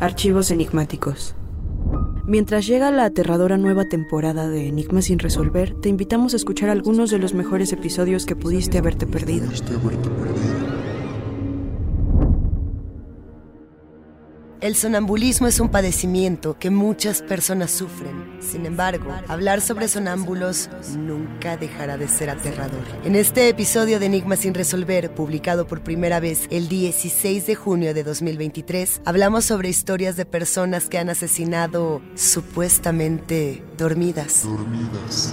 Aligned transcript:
Archivos 0.00 0.50
enigmáticos. 0.50 1.34
Mientras 2.24 2.66
llega 2.66 2.90
la 2.90 3.04
aterradora 3.04 3.58
nueva 3.58 3.84
temporada 3.84 4.48
de 4.48 4.66
Enigmas 4.66 5.04
sin 5.04 5.18
resolver, 5.18 5.74
te 5.74 5.90
invitamos 5.90 6.32
a 6.32 6.36
escuchar 6.36 6.70
algunos 6.70 7.10
de 7.10 7.18
los 7.18 7.34
mejores 7.34 7.70
episodios 7.74 8.24
que 8.24 8.34
pudiste 8.34 8.78
haberte 8.78 9.06
perdido. 9.06 9.46
El 14.60 14.76
sonambulismo 14.76 15.46
es 15.46 15.58
un 15.58 15.70
padecimiento 15.70 16.58
que 16.58 16.68
muchas 16.68 17.22
personas 17.22 17.70
sufren. 17.70 18.38
Sin 18.42 18.66
embargo, 18.66 19.10
hablar 19.26 19.62
sobre 19.62 19.88
sonámbulos 19.88 20.68
nunca 20.98 21.56
dejará 21.56 21.96
de 21.96 22.06
ser 22.08 22.28
aterrador. 22.28 22.82
En 23.02 23.16
este 23.16 23.48
episodio 23.48 23.98
de 23.98 24.06
Enigma 24.06 24.36
sin 24.36 24.52
resolver, 24.52 25.14
publicado 25.14 25.66
por 25.66 25.80
primera 25.80 26.20
vez 26.20 26.46
el 26.50 26.68
16 26.68 27.46
de 27.46 27.54
junio 27.54 27.94
de 27.94 28.04
2023, 28.04 29.00
hablamos 29.06 29.46
sobre 29.46 29.70
historias 29.70 30.16
de 30.16 30.26
personas 30.26 30.90
que 30.90 30.98
han 30.98 31.08
asesinado 31.08 32.02
supuestamente 32.14 33.64
dormidas. 33.78 34.44
Dormidas. 34.44 35.32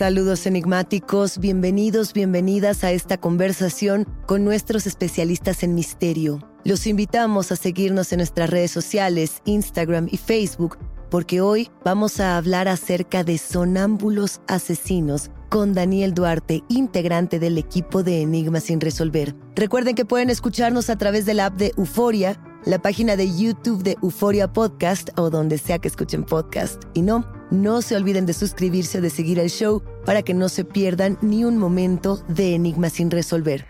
Saludos 0.00 0.46
enigmáticos, 0.46 1.36
bienvenidos, 1.36 2.14
bienvenidas 2.14 2.84
a 2.84 2.90
esta 2.90 3.18
conversación 3.18 4.06
con 4.24 4.44
nuestros 4.44 4.86
especialistas 4.86 5.62
en 5.62 5.74
misterio. 5.74 6.40
Los 6.64 6.86
invitamos 6.86 7.52
a 7.52 7.56
seguirnos 7.56 8.10
en 8.10 8.20
nuestras 8.20 8.48
redes 8.48 8.70
sociales, 8.70 9.42
Instagram 9.44 10.08
y 10.10 10.16
Facebook, 10.16 10.78
porque 11.10 11.42
hoy 11.42 11.68
vamos 11.84 12.18
a 12.18 12.38
hablar 12.38 12.66
acerca 12.66 13.24
de 13.24 13.36
sonámbulos 13.36 14.40
asesinos 14.48 15.30
con 15.50 15.74
Daniel 15.74 16.14
Duarte, 16.14 16.62
integrante 16.68 17.40
del 17.40 17.58
equipo 17.58 18.04
de 18.04 18.22
Enigmas 18.22 18.64
sin 18.64 18.80
resolver. 18.80 19.34
Recuerden 19.56 19.96
que 19.96 20.04
pueden 20.04 20.30
escucharnos 20.30 20.88
a 20.88 20.96
través 20.96 21.26
de 21.26 21.34
la 21.34 21.46
app 21.46 21.56
de 21.56 21.72
Euforia, 21.76 22.40
la 22.64 22.80
página 22.80 23.16
de 23.16 23.36
YouTube 23.36 23.82
de 23.82 23.96
Euforia 24.00 24.52
Podcast 24.52 25.10
o 25.18 25.28
donde 25.28 25.58
sea 25.58 25.80
que 25.80 25.88
escuchen 25.88 26.24
podcast. 26.24 26.84
Y 26.94 27.02
no, 27.02 27.26
no 27.50 27.82
se 27.82 27.96
olviden 27.96 28.26
de 28.26 28.32
suscribirse 28.32 28.98
o 28.98 29.00
de 29.00 29.10
seguir 29.10 29.40
el 29.40 29.50
show 29.50 29.82
para 30.06 30.22
que 30.22 30.34
no 30.34 30.48
se 30.48 30.64
pierdan 30.64 31.18
ni 31.20 31.44
un 31.44 31.58
momento 31.58 32.22
de 32.28 32.54
Enigmas 32.54 32.92
sin 32.92 33.10
resolver. 33.10 33.66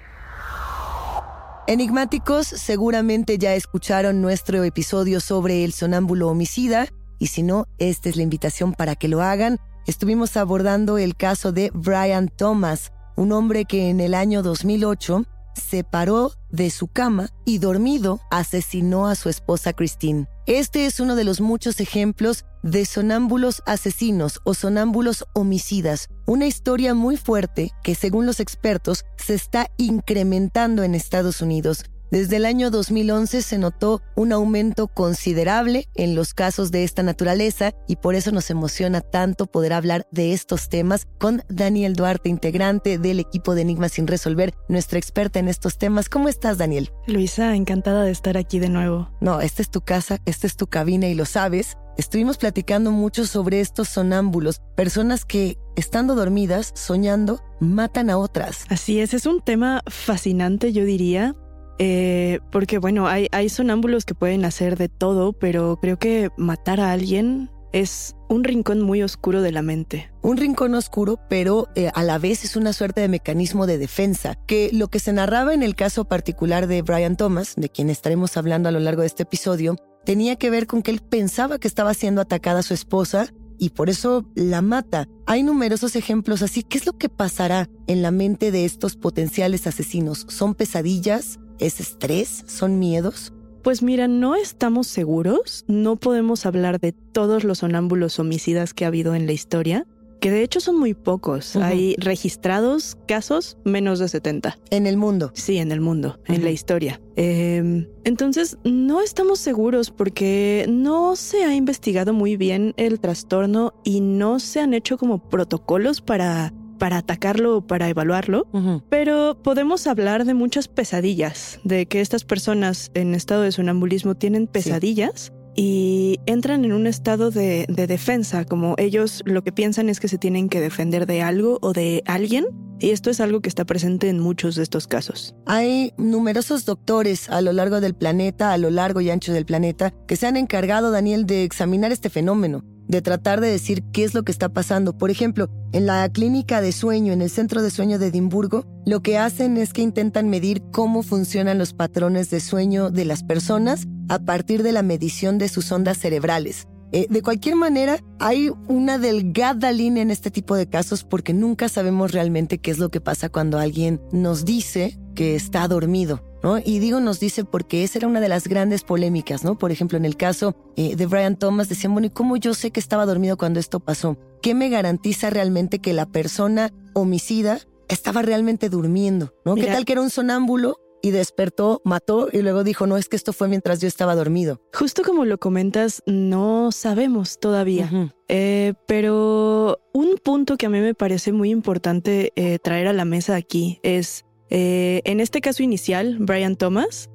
Enigmáticos, 1.66 2.46
seguramente 2.46 3.38
ya 3.38 3.54
escucharon 3.54 4.20
nuestro 4.20 4.64
episodio 4.64 5.18
sobre 5.20 5.64
el 5.64 5.72
sonámbulo 5.72 6.28
homicida, 6.28 6.88
y 7.18 7.28
si 7.28 7.42
no, 7.42 7.66
esta 7.78 8.08
es 8.08 8.16
la 8.16 8.22
invitación 8.22 8.72
para 8.72 8.96
que 8.96 9.06
lo 9.06 9.22
hagan. 9.22 9.58
Estuvimos 9.86 10.36
abordando 10.36 10.98
el 10.98 11.16
caso 11.16 11.52
de 11.52 11.70
Brian 11.74 12.28
Thomas, 12.28 12.92
un 13.16 13.32
hombre 13.32 13.64
que 13.64 13.90
en 13.90 14.00
el 14.00 14.14
año 14.14 14.42
2008 14.42 15.24
se 15.54 15.84
paró 15.84 16.32
de 16.50 16.70
su 16.70 16.88
cama 16.88 17.30
y 17.44 17.58
dormido 17.58 18.20
asesinó 18.30 19.08
a 19.08 19.14
su 19.14 19.28
esposa 19.28 19.72
Christine. 19.72 20.28
Este 20.46 20.86
es 20.86 21.00
uno 21.00 21.16
de 21.16 21.24
los 21.24 21.40
muchos 21.40 21.80
ejemplos 21.80 22.44
de 22.62 22.84
sonámbulos 22.84 23.62
asesinos 23.66 24.40
o 24.44 24.54
sonámbulos 24.54 25.24
homicidas, 25.32 26.08
una 26.26 26.46
historia 26.46 26.94
muy 26.94 27.16
fuerte 27.16 27.72
que 27.82 27.94
según 27.94 28.26
los 28.26 28.40
expertos 28.40 29.04
se 29.16 29.34
está 29.34 29.70
incrementando 29.76 30.82
en 30.82 30.94
Estados 30.94 31.40
Unidos. 31.40 31.84
Desde 32.10 32.36
el 32.36 32.44
año 32.44 32.70
2011 32.70 33.40
se 33.40 33.56
notó 33.56 34.02
un 34.16 34.32
aumento 34.32 34.88
considerable 34.88 35.88
en 35.94 36.16
los 36.16 36.34
casos 36.34 36.72
de 36.72 36.82
esta 36.82 37.04
naturaleza 37.04 37.72
y 37.86 37.96
por 37.96 38.16
eso 38.16 38.32
nos 38.32 38.50
emociona 38.50 39.00
tanto 39.00 39.46
poder 39.46 39.72
hablar 39.72 40.08
de 40.10 40.32
estos 40.32 40.68
temas 40.68 41.06
con 41.18 41.44
Daniel 41.48 41.94
Duarte, 41.94 42.28
integrante 42.28 42.98
del 42.98 43.20
equipo 43.20 43.54
de 43.54 43.62
Enigmas 43.62 43.92
sin 43.92 44.08
resolver, 44.08 44.54
nuestra 44.68 44.98
experta 44.98 45.38
en 45.38 45.46
estos 45.46 45.78
temas. 45.78 46.08
¿Cómo 46.08 46.28
estás, 46.28 46.58
Daniel? 46.58 46.90
Luisa, 47.06 47.54
encantada 47.54 48.02
de 48.02 48.10
estar 48.10 48.36
aquí 48.36 48.58
de 48.58 48.70
nuevo. 48.70 49.08
No, 49.20 49.40
esta 49.40 49.62
es 49.62 49.70
tu 49.70 49.80
casa, 49.80 50.18
esta 50.26 50.48
es 50.48 50.56
tu 50.56 50.66
cabina 50.66 51.06
y 51.06 51.14
lo 51.14 51.26
sabes. 51.26 51.76
Estuvimos 51.96 52.38
platicando 52.38 52.90
mucho 52.90 53.24
sobre 53.24 53.60
estos 53.60 53.88
sonámbulos, 53.88 54.60
personas 54.74 55.24
que, 55.24 55.58
estando 55.76 56.16
dormidas, 56.16 56.72
soñando, 56.74 57.40
matan 57.60 58.10
a 58.10 58.18
otras. 58.18 58.64
Así 58.68 58.98
es, 59.00 59.14
es 59.14 59.26
un 59.26 59.42
tema 59.42 59.82
fascinante, 59.86 60.72
yo 60.72 60.84
diría. 60.84 61.36
Eh, 61.82 62.40
porque 62.52 62.76
bueno, 62.76 63.08
hay, 63.08 63.48
sonámbulos 63.48 64.04
que 64.04 64.14
pueden 64.14 64.44
hacer 64.44 64.76
de 64.76 64.90
todo, 64.90 65.32
pero 65.32 65.78
creo 65.80 65.98
que 65.98 66.28
matar 66.36 66.78
a 66.78 66.92
alguien 66.92 67.50
es 67.72 68.16
un 68.28 68.44
rincón 68.44 68.82
muy 68.82 69.02
oscuro 69.02 69.40
de 69.40 69.50
la 69.50 69.62
mente. 69.62 70.12
Un 70.20 70.36
rincón 70.36 70.74
oscuro, 70.74 71.18
pero 71.30 71.68
eh, 71.76 71.90
a 71.94 72.02
la 72.02 72.18
vez 72.18 72.44
es 72.44 72.54
una 72.54 72.74
suerte 72.74 73.00
de 73.00 73.08
mecanismo 73.08 73.66
de 73.66 73.78
defensa, 73.78 74.34
que 74.46 74.68
lo 74.74 74.88
que 74.88 74.98
se 74.98 75.14
narraba 75.14 75.54
en 75.54 75.62
el 75.62 75.74
caso 75.74 76.04
particular 76.04 76.66
de 76.66 76.82
Brian 76.82 77.16
Thomas, 77.16 77.54
de 77.56 77.70
quien 77.70 77.88
estaremos 77.88 78.36
hablando 78.36 78.68
a 78.68 78.72
lo 78.72 78.80
largo 78.80 79.00
de 79.00 79.06
este 79.06 79.22
episodio, 79.22 79.76
tenía 80.04 80.36
que 80.36 80.50
ver 80.50 80.66
con 80.66 80.82
que 80.82 80.90
él 80.90 81.00
pensaba 81.00 81.58
que 81.58 81.68
estaba 81.68 81.94
siendo 81.94 82.20
atacada 82.20 82.62
su 82.62 82.74
esposa 82.74 83.32
y 83.58 83.70
por 83.70 83.88
eso 83.88 84.26
la 84.34 84.60
mata. 84.60 85.08
Hay 85.24 85.42
numerosos 85.42 85.96
ejemplos 85.96 86.42
así. 86.42 86.62
¿Qué 86.62 86.76
es 86.76 86.84
lo 86.84 86.98
que 86.98 87.08
pasará 87.08 87.70
en 87.86 88.02
la 88.02 88.10
mente 88.10 88.50
de 88.50 88.66
estos 88.66 88.96
potenciales 88.96 89.66
asesinos? 89.66 90.26
¿Son 90.28 90.54
pesadillas? 90.54 91.38
¿Es 91.60 91.78
estrés? 91.78 92.42
¿Son 92.46 92.78
miedos? 92.78 93.34
Pues 93.62 93.82
mira, 93.82 94.08
no 94.08 94.34
estamos 94.34 94.86
seguros, 94.86 95.66
no 95.68 95.96
podemos 95.96 96.46
hablar 96.46 96.80
de 96.80 96.92
todos 96.92 97.44
los 97.44 97.58
sonámbulos 97.58 98.18
homicidas 98.18 98.72
que 98.72 98.86
ha 98.86 98.88
habido 98.88 99.14
en 99.14 99.26
la 99.26 99.32
historia, 99.32 99.86
que 100.20 100.30
de 100.30 100.42
hecho 100.42 100.60
son 100.60 100.78
muy 100.78 100.94
pocos. 100.94 101.56
Hay 101.56 101.96
registrados 101.98 102.96
casos 103.06 103.58
menos 103.64 103.98
de 103.98 104.08
70. 104.08 104.58
En 104.70 104.86
el 104.86 104.96
mundo. 104.96 105.32
Sí, 105.34 105.58
en 105.58 105.70
el 105.72 105.82
mundo, 105.82 106.18
en 106.26 106.44
la 106.44 106.50
historia. 106.50 107.00
Em, 107.16 107.86
entonces, 108.04 108.56
no 108.64 109.02
estamos 109.02 109.38
seguros 109.38 109.90
porque 109.90 110.64
no 110.68 111.14
se 111.16 111.44
ha 111.44 111.54
investigado 111.54 112.14
muy 112.14 112.38
bien 112.38 112.72
el 112.78 113.00
trastorno 113.00 113.74
y 113.84 114.00
no 114.00 114.40
se 114.40 114.60
han 114.60 114.72
hecho 114.72 114.96
como 114.96 115.28
protocolos 115.28 116.00
para 116.00 116.54
para 116.80 116.96
atacarlo 116.96 117.58
o 117.58 117.60
para 117.60 117.90
evaluarlo, 117.90 118.48
pero 118.88 119.36
podemos 119.40 119.86
hablar 119.86 120.24
de 120.24 120.32
muchas 120.32 120.66
pesadillas, 120.66 121.60
de 121.62 121.84
que 121.84 122.00
estas 122.00 122.24
personas 122.24 122.90
en 122.94 123.14
estado 123.14 123.42
de 123.42 123.52
sonambulismo 123.52 124.16
tienen 124.16 124.48
pesadillas. 124.48 125.30
Y 125.56 126.20
entran 126.26 126.64
en 126.64 126.72
un 126.72 126.86
estado 126.86 127.32
de, 127.32 127.66
de 127.68 127.86
defensa, 127.88 128.44
como 128.44 128.76
ellos 128.78 129.20
lo 129.26 129.42
que 129.42 129.52
piensan 129.52 129.88
es 129.88 129.98
que 129.98 130.06
se 130.06 130.16
tienen 130.16 130.48
que 130.48 130.60
defender 130.60 131.06
de 131.06 131.22
algo 131.22 131.58
o 131.60 131.72
de 131.72 132.02
alguien, 132.06 132.46
y 132.78 132.90
esto 132.90 133.10
es 133.10 133.20
algo 133.20 133.40
que 133.40 133.48
está 133.48 133.66
presente 133.66 134.08
en 134.08 134.20
muchos 134.20 134.54
de 134.54 134.62
estos 134.62 134.86
casos. 134.86 135.34
Hay 135.46 135.92
numerosos 135.98 136.64
doctores 136.64 137.28
a 137.28 137.42
lo 137.42 137.52
largo 137.52 137.80
del 137.80 137.94
planeta, 137.94 138.52
a 138.52 138.58
lo 138.58 138.70
largo 138.70 139.02
y 139.02 139.10
ancho 139.10 139.32
del 139.32 139.44
planeta, 139.44 139.92
que 140.06 140.16
se 140.16 140.28
han 140.28 140.36
encargado, 140.38 140.92
Daniel, 140.92 141.26
de 141.26 141.42
examinar 141.42 141.92
este 141.92 142.10
fenómeno 142.10 142.64
de 142.90 143.02
tratar 143.02 143.40
de 143.40 143.48
decir 143.48 143.84
qué 143.92 144.02
es 144.02 144.14
lo 144.14 144.24
que 144.24 144.32
está 144.32 144.48
pasando. 144.48 144.98
Por 144.98 145.10
ejemplo, 145.10 145.48
en 145.72 145.86
la 145.86 146.08
clínica 146.08 146.60
de 146.60 146.72
sueño, 146.72 147.12
en 147.12 147.22
el 147.22 147.30
centro 147.30 147.62
de 147.62 147.70
sueño 147.70 147.98
de 147.98 148.08
Edimburgo, 148.08 148.66
lo 148.84 149.00
que 149.00 149.16
hacen 149.16 149.56
es 149.56 149.72
que 149.72 149.82
intentan 149.82 150.28
medir 150.28 150.62
cómo 150.72 151.02
funcionan 151.02 151.58
los 151.58 151.72
patrones 151.72 152.30
de 152.30 152.40
sueño 152.40 152.90
de 152.90 153.04
las 153.04 153.22
personas 153.22 153.86
a 154.08 154.18
partir 154.18 154.64
de 154.64 154.72
la 154.72 154.82
medición 154.82 155.38
de 155.38 155.48
sus 155.48 155.70
ondas 155.70 155.98
cerebrales. 155.98 156.66
Eh, 156.92 157.06
de 157.08 157.22
cualquier 157.22 157.54
manera, 157.54 158.00
hay 158.18 158.50
una 158.66 158.98
delgada 158.98 159.70
línea 159.70 160.02
en 160.02 160.10
este 160.10 160.32
tipo 160.32 160.56
de 160.56 160.68
casos 160.68 161.04
porque 161.04 161.32
nunca 161.32 161.68
sabemos 161.68 162.10
realmente 162.10 162.58
qué 162.58 162.72
es 162.72 162.78
lo 162.78 162.90
que 162.90 163.00
pasa 163.00 163.28
cuando 163.28 163.60
alguien 163.60 164.00
nos 164.10 164.44
dice 164.44 164.98
que 165.14 165.36
está 165.36 165.68
dormido. 165.68 166.24
¿No? 166.42 166.58
Y 166.58 166.78
digo 166.78 167.00
nos 167.00 167.20
dice 167.20 167.44
porque 167.44 167.84
esa 167.84 167.98
era 167.98 168.08
una 168.08 168.20
de 168.20 168.28
las 168.28 168.48
grandes 168.48 168.82
polémicas, 168.82 169.44
¿no? 169.44 169.58
Por 169.58 169.72
ejemplo, 169.72 169.98
en 169.98 170.04
el 170.04 170.16
caso 170.16 170.54
eh, 170.76 170.96
de 170.96 171.06
Brian 171.06 171.36
Thomas 171.36 171.68
decían, 171.68 171.92
bueno, 171.92 172.06
¿y 172.06 172.10
cómo 172.10 172.36
yo 172.36 172.54
sé 172.54 172.70
que 172.70 172.80
estaba 172.80 173.04
dormido 173.04 173.36
cuando 173.36 173.60
esto 173.60 173.80
pasó? 173.80 174.16
¿Qué 174.40 174.54
me 174.54 174.70
garantiza 174.70 175.28
realmente 175.30 175.80
que 175.80 175.92
la 175.92 176.06
persona 176.06 176.72
homicida 176.94 177.60
estaba 177.88 178.22
realmente 178.22 178.68
durmiendo? 178.70 179.34
¿No? 179.44 179.54
¿Qué 179.54 179.66
tal 179.66 179.84
que 179.84 179.92
era 179.92 180.02
un 180.02 180.10
sonámbulo 180.10 180.78
y 181.02 181.10
despertó, 181.10 181.80
mató 181.84 182.28
y 182.32 182.42
luego 182.42 182.64
dijo, 182.64 182.86
no, 182.86 182.96
es 182.96 183.08
que 183.08 183.16
esto 183.16 183.32
fue 183.32 183.48
mientras 183.48 183.80
yo 183.80 183.88
estaba 183.88 184.14
dormido. 184.14 184.60
Justo 184.72 185.02
como 185.02 185.24
lo 185.24 185.38
comentas, 185.38 186.02
no 186.06 186.72
sabemos 186.72 187.38
todavía. 187.38 188.12
Eh, 188.28 188.74
pero 188.86 189.78
un 189.92 190.16
punto 190.22 190.56
que 190.56 190.66
a 190.66 190.70
mí 190.70 190.80
me 190.80 190.94
parece 190.94 191.32
muy 191.32 191.50
importante 191.50 192.32
eh, 192.36 192.58
traer 192.58 192.86
a 192.86 192.92
la 192.92 193.04
mesa 193.04 193.34
aquí 193.34 193.80
es, 193.82 194.24
eh, 194.50 195.00
en 195.04 195.20
este 195.20 195.40
caso 195.40 195.62
inicial, 195.62 196.16
Brian 196.20 196.56
Thomas, 196.56 197.10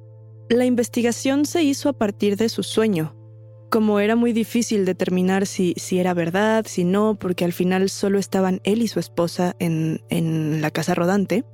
la 0.48 0.64
investigación 0.64 1.44
se 1.44 1.62
hizo 1.62 1.88
a 1.88 1.92
partir 1.92 2.36
de 2.36 2.48
su 2.48 2.62
sueño 2.62 3.16
como 3.70 4.00
era 4.00 4.16
muy 4.16 4.32
difícil 4.32 4.84
determinar 4.84 5.46
si, 5.46 5.74
si 5.76 5.98
era 5.98 6.14
verdad, 6.14 6.64
si 6.68 6.84
no, 6.84 7.18
porque 7.18 7.44
al 7.44 7.52
final 7.52 7.90
solo 7.90 8.18
estaban 8.18 8.60
él 8.64 8.82
y 8.82 8.88
su 8.88 9.00
esposa 9.00 9.56
en, 9.58 10.02
en 10.08 10.62
la 10.62 10.70
casa 10.70 10.94
rodante, 10.94 11.44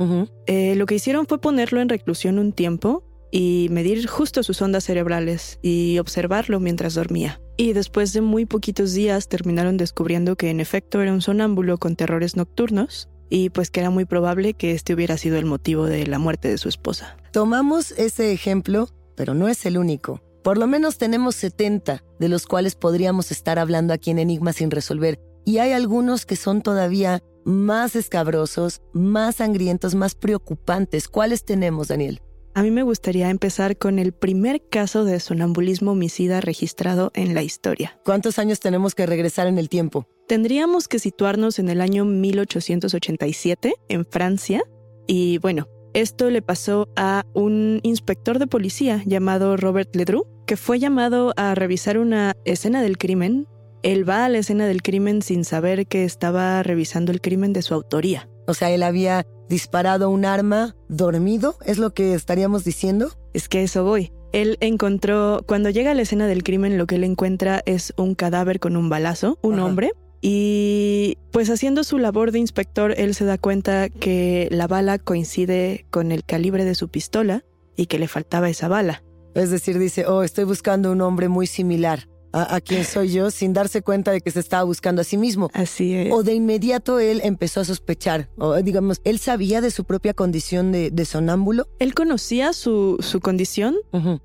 eh, 0.46 0.74
lo 0.76 0.86
que 0.86 0.94
hicieron 0.94 1.26
fue 1.26 1.40
ponerlo 1.40 1.80
en 1.80 1.88
reclusión 1.88 2.38
un 2.38 2.52
tiempo 2.52 3.04
y 3.30 3.68
medir 3.70 4.06
justo 4.06 4.42
sus 4.42 4.60
ondas 4.60 4.84
cerebrales 4.84 5.58
y 5.62 5.98
observarlo 5.98 6.60
mientras 6.60 6.94
dormía. 6.94 7.40
Y 7.56 7.72
después 7.72 8.12
de 8.12 8.20
muy 8.20 8.44
poquitos 8.44 8.92
días 8.92 9.28
terminaron 9.28 9.76
descubriendo 9.76 10.36
que 10.36 10.50
en 10.50 10.60
efecto 10.60 11.00
era 11.00 11.12
un 11.12 11.22
sonámbulo 11.22 11.78
con 11.78 11.96
terrores 11.96 12.36
nocturnos 12.36 13.08
y 13.32 13.48
pues 13.48 13.70
que 13.70 13.80
era 13.80 13.88
muy 13.88 14.04
probable 14.04 14.52
que 14.52 14.72
este 14.72 14.92
hubiera 14.92 15.16
sido 15.16 15.38
el 15.38 15.46
motivo 15.46 15.86
de 15.86 16.06
la 16.06 16.18
muerte 16.18 16.48
de 16.48 16.58
su 16.58 16.68
esposa. 16.68 17.16
Tomamos 17.32 17.92
ese 17.92 18.30
ejemplo, 18.30 18.90
pero 19.16 19.32
no 19.32 19.48
es 19.48 19.64
el 19.64 19.78
único. 19.78 20.20
Por 20.44 20.58
lo 20.58 20.66
menos 20.66 20.98
tenemos 20.98 21.34
70, 21.36 22.04
de 22.18 22.28
los 22.28 22.44
cuales 22.44 22.74
podríamos 22.74 23.30
estar 23.30 23.58
hablando 23.58 23.94
aquí 23.94 24.10
en 24.10 24.18
Enigma 24.18 24.52
sin 24.52 24.70
resolver, 24.70 25.18
y 25.46 25.58
hay 25.58 25.72
algunos 25.72 26.26
que 26.26 26.36
son 26.36 26.60
todavía 26.60 27.22
más 27.46 27.96
escabrosos, 27.96 28.82
más 28.92 29.36
sangrientos, 29.36 29.94
más 29.94 30.14
preocupantes. 30.14 31.08
¿Cuáles 31.08 31.46
tenemos, 31.46 31.88
Daniel? 31.88 32.20
A 32.54 32.62
mí 32.62 32.70
me 32.70 32.82
gustaría 32.82 33.30
empezar 33.30 33.78
con 33.78 33.98
el 33.98 34.12
primer 34.12 34.60
caso 34.68 35.06
de 35.06 35.20
sonambulismo 35.20 35.92
homicida 35.92 36.42
registrado 36.42 37.10
en 37.14 37.34
la 37.34 37.42
historia. 37.42 37.98
¿Cuántos 38.04 38.38
años 38.38 38.60
tenemos 38.60 38.94
que 38.94 39.06
regresar 39.06 39.46
en 39.46 39.56
el 39.56 39.70
tiempo? 39.70 40.06
Tendríamos 40.28 40.86
que 40.86 40.98
situarnos 40.98 41.58
en 41.58 41.70
el 41.70 41.80
año 41.80 42.04
1887, 42.04 43.72
en 43.88 44.04
Francia, 44.04 44.62
y 45.06 45.38
bueno, 45.38 45.66
esto 45.94 46.28
le 46.28 46.42
pasó 46.42 46.88
a 46.94 47.24
un 47.32 47.80
inspector 47.82 48.38
de 48.38 48.46
policía 48.46 49.02
llamado 49.06 49.56
Robert 49.56 49.94
Ledru, 49.96 50.26
que 50.46 50.58
fue 50.58 50.78
llamado 50.78 51.32
a 51.36 51.54
revisar 51.54 51.96
una 51.96 52.34
escena 52.44 52.82
del 52.82 52.98
crimen. 52.98 53.46
Él 53.82 54.08
va 54.08 54.26
a 54.26 54.28
la 54.28 54.38
escena 54.38 54.66
del 54.66 54.82
crimen 54.82 55.22
sin 55.22 55.44
saber 55.44 55.86
que 55.86 56.04
estaba 56.04 56.62
revisando 56.62 57.12
el 57.12 57.22
crimen 57.22 57.54
de 57.54 57.62
su 57.62 57.72
autoría. 57.72 58.28
O 58.52 58.54
sea, 58.54 58.70
él 58.70 58.82
había 58.82 59.26
disparado 59.48 60.10
un 60.10 60.26
arma 60.26 60.76
dormido, 60.90 61.56
¿es 61.64 61.78
lo 61.78 61.94
que 61.94 62.12
estaríamos 62.12 62.64
diciendo? 62.64 63.08
Es 63.32 63.48
que 63.48 63.62
eso 63.62 63.82
voy. 63.82 64.12
Él 64.34 64.58
encontró, 64.60 65.42
cuando 65.46 65.70
llega 65.70 65.92
a 65.92 65.94
la 65.94 66.02
escena 66.02 66.26
del 66.26 66.44
crimen, 66.44 66.76
lo 66.76 66.86
que 66.86 66.96
él 66.96 67.04
encuentra 67.04 67.62
es 67.64 67.94
un 67.96 68.14
cadáver 68.14 68.60
con 68.60 68.76
un 68.76 68.90
balazo, 68.90 69.38
un 69.40 69.58
hombre, 69.58 69.92
y 70.20 71.16
pues 71.30 71.48
haciendo 71.48 71.82
su 71.82 71.96
labor 71.96 72.30
de 72.30 72.40
inspector, 72.40 72.92
él 72.98 73.14
se 73.14 73.24
da 73.24 73.38
cuenta 73.38 73.88
que 73.88 74.48
la 74.50 74.66
bala 74.66 74.98
coincide 74.98 75.86
con 75.90 76.12
el 76.12 76.24
calibre 76.24 76.66
de 76.66 76.74
su 76.74 76.88
pistola 76.88 77.42
y 77.74 77.86
que 77.86 77.98
le 77.98 78.06
faltaba 78.06 78.50
esa 78.50 78.68
bala. 78.68 79.02
Es 79.34 79.50
decir, 79.50 79.78
dice, 79.78 80.04
oh, 80.04 80.24
estoy 80.24 80.44
buscando 80.44 80.92
un 80.92 81.00
hombre 81.00 81.28
muy 81.30 81.46
similar 81.46 82.06
a, 82.32 82.60
quien 82.60 82.84
soy 82.84 83.12
yo 83.12 83.30
sin 83.30 83.52
darse 83.52 83.82
cuenta 83.82 84.10
de 84.10 84.20
que 84.20 84.30
se 84.30 84.40
estaba 84.40 84.64
buscando 84.64 85.02
a 85.02 85.04
sí 85.04 85.16
mismo. 85.16 85.50
Así 85.52 85.94
es. 85.94 86.12
O 86.12 86.22
de 86.22 86.34
inmediato 86.34 86.98
él 86.98 87.20
empezó 87.24 87.60
a 87.60 87.64
sospechar, 87.64 88.28
o 88.38 88.54
digamos, 88.56 89.00
él 89.04 89.18
sabía 89.18 89.60
de 89.60 89.70
su 89.70 89.84
propia 89.84 90.14
condición 90.14 90.72
de, 90.72 91.04
sonámbulo. 91.04 91.66
Él 91.80 91.94
conocía 91.94 92.52
su, 92.52 92.96
su 93.00 93.20
condición 93.20 93.76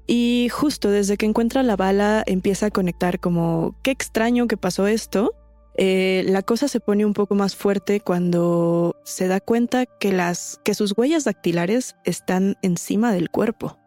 y 0.05 0.47
justo 0.51 0.91
desde 0.91 1.17
que 1.17 1.25
encuentra 1.25 1.63
la 1.63 1.75
bala 1.75 2.23
empieza 2.27 2.67
a 2.67 2.71
conectar 2.71 3.19
como, 3.19 3.75
qué 3.83 3.91
extraño 3.91 4.47
que 4.47 4.57
pasó 4.57 4.87
esto 4.87 5.33
eh, 5.77 6.23
la 6.27 6.41
cosa 6.41 6.67
se 6.67 6.79
pone 6.79 7.05
un 7.05 7.13
poco 7.13 7.35
más 7.35 7.55
fuerte 7.55 8.01
cuando 8.01 8.95
se 9.03 9.27
da 9.27 9.39
cuenta 9.39 9.85
que, 9.85 10.11
las, 10.11 10.59
que 10.63 10.73
sus 10.73 10.97
huellas 10.97 11.23
dactilares 11.23 11.95
están 12.03 12.57
encima 12.63 13.13
del 13.13 13.29
cuerpo. 13.29 13.77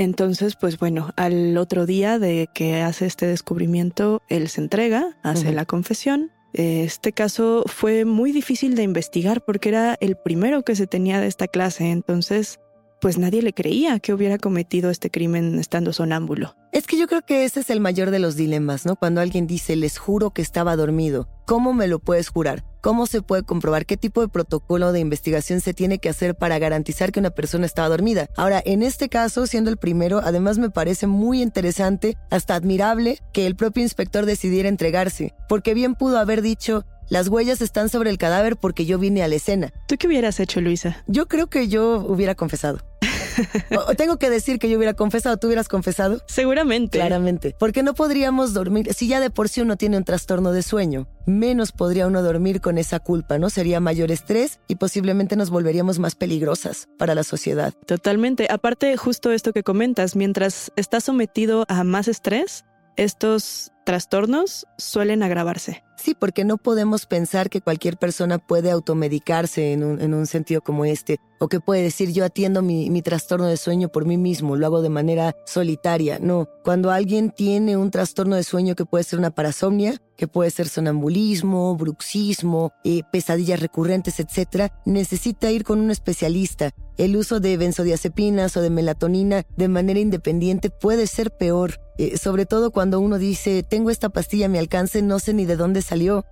Entonces, 0.00 0.56
pues 0.56 0.78
bueno, 0.78 1.10
al 1.16 1.58
otro 1.58 1.84
día 1.84 2.18
de 2.18 2.48
que 2.54 2.80
hace 2.80 3.04
este 3.04 3.26
descubrimiento, 3.26 4.22
él 4.30 4.48
se 4.48 4.62
entrega, 4.62 5.18
hace 5.22 5.52
la 5.52 5.66
confesión. 5.66 6.30
Este 6.54 7.12
caso 7.12 7.64
fue 7.66 8.06
muy 8.06 8.32
difícil 8.32 8.76
de 8.76 8.82
investigar 8.82 9.44
porque 9.44 9.68
era 9.68 9.98
el 10.00 10.16
primero 10.16 10.62
que 10.62 10.74
se 10.74 10.86
tenía 10.86 11.20
de 11.20 11.26
esta 11.26 11.48
clase, 11.48 11.90
entonces 11.90 12.60
pues 13.00 13.18
nadie 13.18 13.42
le 13.42 13.52
creía 13.52 13.98
que 13.98 14.12
hubiera 14.12 14.38
cometido 14.38 14.90
este 14.90 15.10
crimen 15.10 15.58
estando 15.58 15.92
sonámbulo. 15.92 16.54
Es 16.72 16.86
que 16.86 16.98
yo 16.98 17.08
creo 17.08 17.22
que 17.22 17.44
ese 17.44 17.60
es 17.60 17.70
el 17.70 17.80
mayor 17.80 18.10
de 18.10 18.18
los 18.20 18.36
dilemas, 18.36 18.86
¿no? 18.86 18.94
Cuando 18.94 19.20
alguien 19.20 19.46
dice, 19.46 19.74
les 19.74 19.98
juro 19.98 20.30
que 20.30 20.42
estaba 20.42 20.76
dormido, 20.76 21.28
¿cómo 21.46 21.72
me 21.72 21.88
lo 21.88 21.98
puedes 21.98 22.28
jurar? 22.28 22.64
¿Cómo 22.80 23.06
se 23.06 23.22
puede 23.22 23.42
comprobar 23.42 23.86
qué 23.86 23.96
tipo 23.96 24.20
de 24.20 24.28
protocolo 24.28 24.92
de 24.92 25.00
investigación 25.00 25.60
se 25.60 25.74
tiene 25.74 25.98
que 25.98 26.08
hacer 26.08 26.34
para 26.36 26.58
garantizar 26.58 27.10
que 27.10 27.20
una 27.20 27.30
persona 27.30 27.66
estaba 27.66 27.88
dormida? 27.88 28.28
Ahora, 28.36 28.62
en 28.64 28.82
este 28.82 29.08
caso, 29.08 29.46
siendo 29.46 29.70
el 29.70 29.76
primero, 29.76 30.20
además 30.22 30.58
me 30.58 30.70
parece 30.70 31.06
muy 31.06 31.42
interesante, 31.42 32.16
hasta 32.30 32.54
admirable, 32.54 33.18
que 33.32 33.46
el 33.46 33.56
propio 33.56 33.82
inspector 33.82 34.24
decidiera 34.24 34.68
entregarse, 34.68 35.34
porque 35.48 35.74
bien 35.74 35.94
pudo 35.94 36.18
haber 36.18 36.40
dicho, 36.40 36.84
las 37.10 37.26
huellas 37.26 37.60
están 37.60 37.88
sobre 37.88 38.10
el 38.10 38.18
cadáver 38.18 38.56
porque 38.56 38.86
yo 38.86 38.96
vine 38.96 39.24
a 39.24 39.28
la 39.28 39.34
escena. 39.34 39.72
¿Tú 39.88 39.96
qué 39.98 40.06
hubieras 40.06 40.38
hecho, 40.38 40.60
Luisa? 40.60 41.02
Yo 41.08 41.26
creo 41.26 41.48
que 41.48 41.66
yo 41.66 42.06
hubiera 42.06 42.36
confesado. 42.36 42.89
O- 43.76 43.94
tengo 43.94 44.18
que 44.18 44.30
decir 44.30 44.58
que 44.58 44.68
yo 44.68 44.76
hubiera 44.76 44.94
confesado, 44.94 45.36
¿tú 45.36 45.46
hubieras 45.46 45.68
confesado? 45.68 46.22
Seguramente. 46.26 46.98
Claramente. 46.98 47.54
Porque 47.58 47.82
no 47.82 47.94
podríamos 47.94 48.52
dormir, 48.54 48.92
si 48.94 49.08
ya 49.08 49.20
de 49.20 49.30
por 49.30 49.48
sí 49.48 49.60
uno 49.60 49.76
tiene 49.76 49.96
un 49.96 50.04
trastorno 50.04 50.52
de 50.52 50.62
sueño, 50.62 51.06
menos 51.26 51.72
podría 51.72 52.06
uno 52.06 52.22
dormir 52.22 52.60
con 52.60 52.78
esa 52.78 52.98
culpa, 53.00 53.38
¿no? 53.38 53.50
Sería 53.50 53.80
mayor 53.80 54.10
estrés 54.10 54.60
y 54.68 54.76
posiblemente 54.76 55.36
nos 55.36 55.50
volveríamos 55.50 55.98
más 55.98 56.14
peligrosas 56.14 56.88
para 56.98 57.14
la 57.14 57.22
sociedad. 57.24 57.72
Totalmente. 57.86 58.46
Aparte, 58.50 58.96
justo 58.96 59.30
esto 59.32 59.52
que 59.52 59.62
comentas, 59.62 60.16
mientras 60.16 60.72
estás 60.76 61.04
sometido 61.04 61.64
a 61.68 61.84
más 61.84 62.08
estrés, 62.08 62.64
estos 62.96 63.72
trastornos 63.84 64.66
suelen 64.76 65.22
agravarse. 65.22 65.82
Sí, 66.02 66.14
porque 66.18 66.44
no 66.44 66.56
podemos 66.56 67.04
pensar 67.04 67.50
que 67.50 67.60
cualquier 67.60 67.98
persona 67.98 68.38
puede 68.38 68.70
automedicarse 68.70 69.74
en 69.74 69.84
un, 69.84 70.00
en 70.00 70.14
un 70.14 70.26
sentido 70.26 70.62
como 70.62 70.86
este, 70.86 71.18
o 71.40 71.48
que 71.48 71.60
puede 71.60 71.82
decir 71.82 72.10
yo 72.12 72.24
atiendo 72.24 72.62
mi, 72.62 72.88
mi 72.88 73.02
trastorno 73.02 73.46
de 73.46 73.58
sueño 73.58 73.90
por 73.90 74.06
mí 74.06 74.16
mismo, 74.16 74.56
lo 74.56 74.64
hago 74.64 74.80
de 74.80 74.88
manera 74.88 75.36
solitaria. 75.44 76.18
No, 76.18 76.48
cuando 76.64 76.90
alguien 76.90 77.30
tiene 77.30 77.76
un 77.76 77.90
trastorno 77.90 78.36
de 78.36 78.44
sueño 78.44 78.76
que 78.76 78.86
puede 78.86 79.04
ser 79.04 79.18
una 79.18 79.30
parasomnia, 79.30 80.00
que 80.16 80.28
puede 80.28 80.50
ser 80.50 80.68
sonambulismo, 80.68 81.74
bruxismo, 81.76 82.72
eh, 82.84 83.02
pesadillas 83.10 83.60
recurrentes, 83.60 84.20
etc., 84.20 84.70
necesita 84.84 85.50
ir 85.50 85.64
con 85.64 85.80
un 85.80 85.90
especialista. 85.90 86.72
El 86.98 87.16
uso 87.16 87.40
de 87.40 87.56
benzodiazepinas 87.56 88.54
o 88.58 88.60
de 88.60 88.68
melatonina 88.68 89.46
de 89.56 89.68
manera 89.68 89.98
independiente 89.98 90.68
puede 90.68 91.06
ser 91.06 91.30
peor, 91.30 91.80
eh, 91.96 92.18
sobre 92.18 92.44
todo 92.44 92.70
cuando 92.70 93.00
uno 93.00 93.16
dice, 93.16 93.62
tengo 93.62 93.88
esta 93.88 94.10
pastilla 94.10 94.44
a 94.44 94.48
mi 94.50 94.58
alcance, 94.58 95.00
no 95.00 95.18
sé 95.18 95.32
ni 95.32 95.46
de 95.46 95.56
dónde 95.56 95.80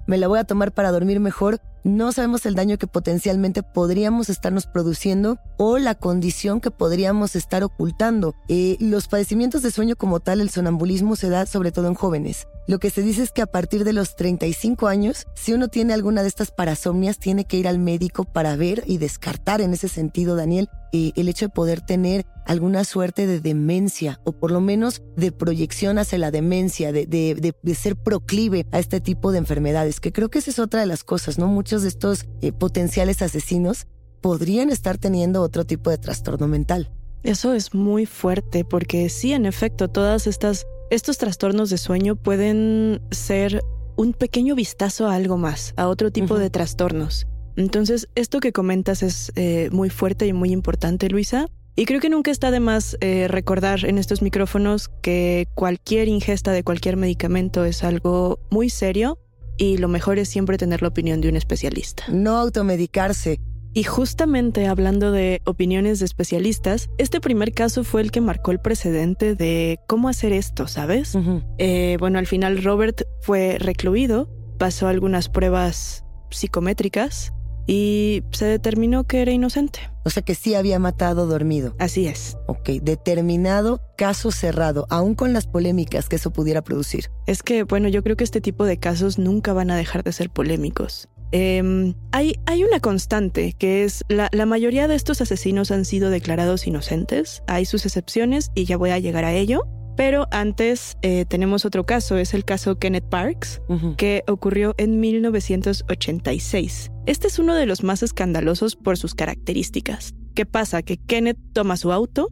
me 0.06 0.18
la 0.18 0.28
voy 0.28 0.38
a 0.38 0.44
tomar 0.44 0.72
para 0.72 0.92
dormir 0.92 1.20
mejor. 1.20 1.60
No 1.84 2.12
sabemos 2.12 2.44
el 2.46 2.54
daño 2.54 2.76
que 2.76 2.86
potencialmente 2.86 3.62
podríamos 3.62 4.28
estarnos 4.28 4.66
produciendo 4.66 5.38
o 5.56 5.78
la 5.78 5.94
condición 5.94 6.60
que 6.60 6.70
podríamos 6.70 7.34
estar 7.36 7.64
ocultando. 7.64 8.34
Eh, 8.48 8.76
los 8.80 9.08
padecimientos 9.08 9.62
de 9.62 9.70
sueño 9.70 9.96
como 9.96 10.20
tal, 10.20 10.40
el 10.40 10.50
sonambulismo 10.50 11.16
se 11.16 11.28
da 11.28 11.46
sobre 11.46 11.72
todo 11.72 11.88
en 11.88 11.94
jóvenes. 11.94 12.46
Lo 12.68 12.78
que 12.78 12.90
se 12.90 13.00
dice 13.00 13.22
es 13.22 13.32
que 13.32 13.40
a 13.40 13.46
partir 13.46 13.82
de 13.82 13.94
los 13.94 14.14
35 14.14 14.88
años, 14.88 15.26
si 15.34 15.54
uno 15.54 15.68
tiene 15.68 15.94
alguna 15.94 16.20
de 16.20 16.28
estas 16.28 16.50
parasomnias, 16.50 17.18
tiene 17.18 17.46
que 17.46 17.56
ir 17.56 17.66
al 17.66 17.78
médico 17.78 18.24
para 18.24 18.56
ver 18.56 18.82
y 18.86 18.98
descartar 18.98 19.62
en 19.62 19.72
ese 19.72 19.88
sentido, 19.88 20.36
Daniel, 20.36 20.68
eh, 20.92 21.12
el 21.16 21.30
hecho 21.30 21.46
de 21.46 21.48
poder 21.48 21.80
tener 21.80 22.26
alguna 22.44 22.84
suerte 22.84 23.26
de 23.26 23.40
demencia 23.40 24.20
o 24.24 24.32
por 24.32 24.50
lo 24.50 24.60
menos 24.60 25.00
de 25.16 25.32
proyección 25.32 25.96
hacia 25.96 26.18
la 26.18 26.30
demencia, 26.30 26.92
de, 26.92 27.06
de, 27.06 27.54
de, 27.62 27.74
ser 27.74 27.96
proclive 27.96 28.66
a 28.70 28.78
este 28.78 29.00
tipo 29.00 29.32
de 29.32 29.38
enfermedades, 29.38 29.98
que 29.98 30.12
creo 30.12 30.28
que 30.28 30.40
esa 30.40 30.50
es 30.50 30.58
otra 30.58 30.80
de 30.80 30.86
las 30.86 31.04
cosas, 31.04 31.38
¿no? 31.38 31.46
Muchos 31.46 31.80
de 31.80 31.88
estos 31.88 32.26
eh, 32.42 32.52
potenciales 32.52 33.22
asesinos 33.22 33.86
podrían 34.20 34.68
estar 34.68 34.98
teniendo 34.98 35.40
otro 35.40 35.64
tipo 35.64 35.88
de 35.88 35.96
trastorno 35.96 36.46
mental. 36.46 36.90
Eso 37.22 37.54
es 37.54 37.72
muy 37.72 38.04
fuerte 38.04 38.66
porque 38.66 39.08
sí, 39.08 39.32
en 39.32 39.46
efecto, 39.46 39.88
todas 39.88 40.26
estas 40.26 40.66
estos 40.90 41.18
trastornos 41.18 41.70
de 41.70 41.78
sueño 41.78 42.16
pueden 42.16 43.00
ser 43.10 43.62
un 43.96 44.12
pequeño 44.12 44.54
vistazo 44.54 45.08
a 45.08 45.14
algo 45.14 45.36
más, 45.36 45.74
a 45.76 45.88
otro 45.88 46.10
tipo 46.10 46.38
de 46.38 46.50
trastornos. 46.50 47.26
Entonces, 47.56 48.08
esto 48.14 48.38
que 48.38 48.52
comentas 48.52 49.02
es 49.02 49.32
eh, 49.34 49.68
muy 49.72 49.90
fuerte 49.90 50.26
y 50.26 50.32
muy 50.32 50.52
importante, 50.52 51.08
Luisa. 51.08 51.48
Y 51.74 51.84
creo 51.84 52.00
que 52.00 52.08
nunca 52.08 52.30
está 52.30 52.50
de 52.50 52.60
más 52.60 52.96
eh, 53.00 53.26
recordar 53.28 53.84
en 53.84 53.98
estos 53.98 54.22
micrófonos 54.22 54.88
que 55.02 55.48
cualquier 55.54 56.08
ingesta 56.08 56.52
de 56.52 56.64
cualquier 56.64 56.96
medicamento 56.96 57.64
es 57.64 57.84
algo 57.84 58.40
muy 58.50 58.70
serio 58.70 59.18
y 59.56 59.78
lo 59.78 59.88
mejor 59.88 60.18
es 60.18 60.28
siempre 60.28 60.56
tener 60.56 60.82
la 60.82 60.88
opinión 60.88 61.20
de 61.20 61.28
un 61.28 61.36
especialista. 61.36 62.04
No 62.08 62.36
automedicarse. 62.36 63.40
Y 63.78 63.84
justamente 63.84 64.66
hablando 64.66 65.12
de 65.12 65.40
opiniones 65.44 66.00
de 66.00 66.04
especialistas, 66.04 66.90
este 66.98 67.20
primer 67.20 67.52
caso 67.52 67.84
fue 67.84 68.00
el 68.00 68.10
que 68.10 68.20
marcó 68.20 68.50
el 68.50 68.58
precedente 68.58 69.36
de 69.36 69.78
cómo 69.86 70.08
hacer 70.08 70.32
esto, 70.32 70.66
¿sabes? 70.66 71.16
Eh, 71.58 71.96
bueno, 72.00 72.18
al 72.18 72.26
final 72.26 72.60
Robert 72.64 73.02
fue 73.20 73.56
recluido, 73.60 74.28
pasó 74.58 74.88
algunas 74.88 75.28
pruebas 75.28 76.04
psicométricas 76.28 77.32
y 77.68 78.24
se 78.32 78.46
determinó 78.46 79.04
que 79.04 79.22
era 79.22 79.30
inocente. 79.30 79.78
O 80.04 80.10
sea 80.10 80.24
que 80.24 80.34
sí 80.34 80.56
había 80.56 80.80
matado 80.80 81.26
dormido. 81.26 81.76
Así 81.78 82.08
es. 82.08 82.36
Ok, 82.48 82.70
determinado, 82.82 83.80
caso 83.96 84.32
cerrado, 84.32 84.88
aún 84.90 85.14
con 85.14 85.32
las 85.32 85.46
polémicas 85.46 86.08
que 86.08 86.16
eso 86.16 86.32
pudiera 86.32 86.62
producir. 86.62 87.12
Es 87.28 87.44
que, 87.44 87.62
bueno, 87.62 87.86
yo 87.86 88.02
creo 88.02 88.16
que 88.16 88.24
este 88.24 88.40
tipo 88.40 88.64
de 88.64 88.78
casos 88.78 89.20
nunca 89.20 89.52
van 89.52 89.70
a 89.70 89.76
dejar 89.76 90.02
de 90.02 90.10
ser 90.10 90.30
polémicos. 90.30 91.08
Em, 91.32 91.94
hay, 92.12 92.36
hay 92.46 92.64
una 92.64 92.80
constante 92.80 93.54
que 93.58 93.84
es 93.84 94.04
la, 94.08 94.28
la 94.32 94.46
mayoría 94.46 94.88
de 94.88 94.94
estos 94.94 95.20
asesinos 95.20 95.70
han 95.70 95.84
sido 95.84 96.10
declarados 96.10 96.66
inocentes. 96.66 97.42
Hay 97.46 97.64
sus 97.64 97.86
excepciones 97.86 98.50
y 98.54 98.64
ya 98.64 98.76
voy 98.76 98.90
a 98.90 98.98
llegar 98.98 99.24
a 99.24 99.34
ello. 99.34 99.66
Pero 99.98 100.28
antes 100.30 100.96
eh, 101.02 101.24
tenemos 101.26 101.64
otro 101.64 101.84
caso, 101.84 102.18
es 102.18 102.32
el 102.32 102.44
caso 102.44 102.78
Kenneth 102.78 103.08
Parks, 103.08 103.60
que 103.96 104.22
ocurrió 104.28 104.76
en 104.78 105.00
1986. 105.00 106.92
Este 107.06 107.26
es 107.26 107.40
uno 107.40 107.56
de 107.56 107.66
los 107.66 107.82
más 107.82 108.04
escandalosos 108.04 108.76
por 108.76 108.96
sus 108.96 109.16
características. 109.16 110.14
¿Qué 110.38 110.46
pasa? 110.46 110.82
Que 110.82 110.98
Kenneth 110.98 111.36
toma 111.52 111.76
su 111.76 111.90
auto, 111.90 112.28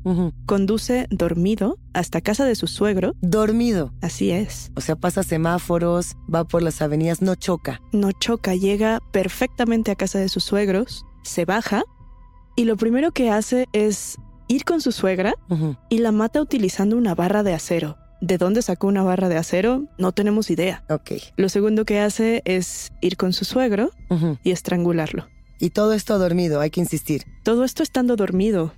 conduce 0.47 1.09
dormido 1.11 1.77
hasta 1.93 2.21
casa 2.21 2.45
de 2.45 2.55
su 2.55 2.69
suegro. 2.69 3.15
Dormido. 3.21 3.93
Así 4.01 4.31
es. 4.31 4.71
O 4.77 4.81
sea, 4.81 4.95
pasa 4.95 5.25
semáforos, 5.25 6.15
va 6.33 6.45
por 6.45 6.63
las 6.63 6.81
avenidas, 6.83 7.21
no 7.21 7.35
choca. 7.35 7.81
no 7.91 8.13
choca, 8.13 8.55
llega 8.55 9.01
perfectamente 9.11 9.91
a 9.91 9.97
casa 9.97 10.21
de 10.21 10.29
sus 10.29 10.45
suegros, 10.45 11.05
se 11.25 11.47
baja 11.47 11.83
y 12.55 12.67
lo 12.67 12.77
primero 12.77 13.11
que 13.11 13.29
hace 13.29 13.67
es 13.73 14.19
ir 14.47 14.65
con 14.65 14.81
su 14.81 14.93
suegra 14.93 15.35
y 15.89 15.99
la 15.99 16.13
mata 16.13 16.41
utilizando 16.41 16.97
una 16.97 17.17
barra 17.17 17.43
de 17.43 17.55
acero. 17.55 17.97
¿De 18.21 18.39
dónde 18.39 18.63
sacó 18.63 18.87
una 18.87 19.03
barra 19.03 19.29
de 19.29 19.37
acero? 19.37 19.83
No 19.99 20.13
tenemos 20.13 20.49
idea. 20.49 20.85
Ok. 20.91 21.11
Lo 21.37 21.49
segundo 21.49 21.85
que 21.85 21.99
hace 21.99 22.41
es 22.45 22.93
ir 23.01 23.17
con 23.17 23.33
su 23.33 23.45
suegro 23.45 23.91
y 24.45 24.53
estrangularlo. 24.53 25.27
Y 25.59 25.71
todo 25.71 25.93
esto 25.93 26.19
dormido, 26.19 26.61
hay 26.61 26.71
que 26.71 26.81
insistir. 26.81 27.25
Todo 27.43 27.65
esto 27.65 27.83
estando 27.83 28.17
dormido. 28.17 28.73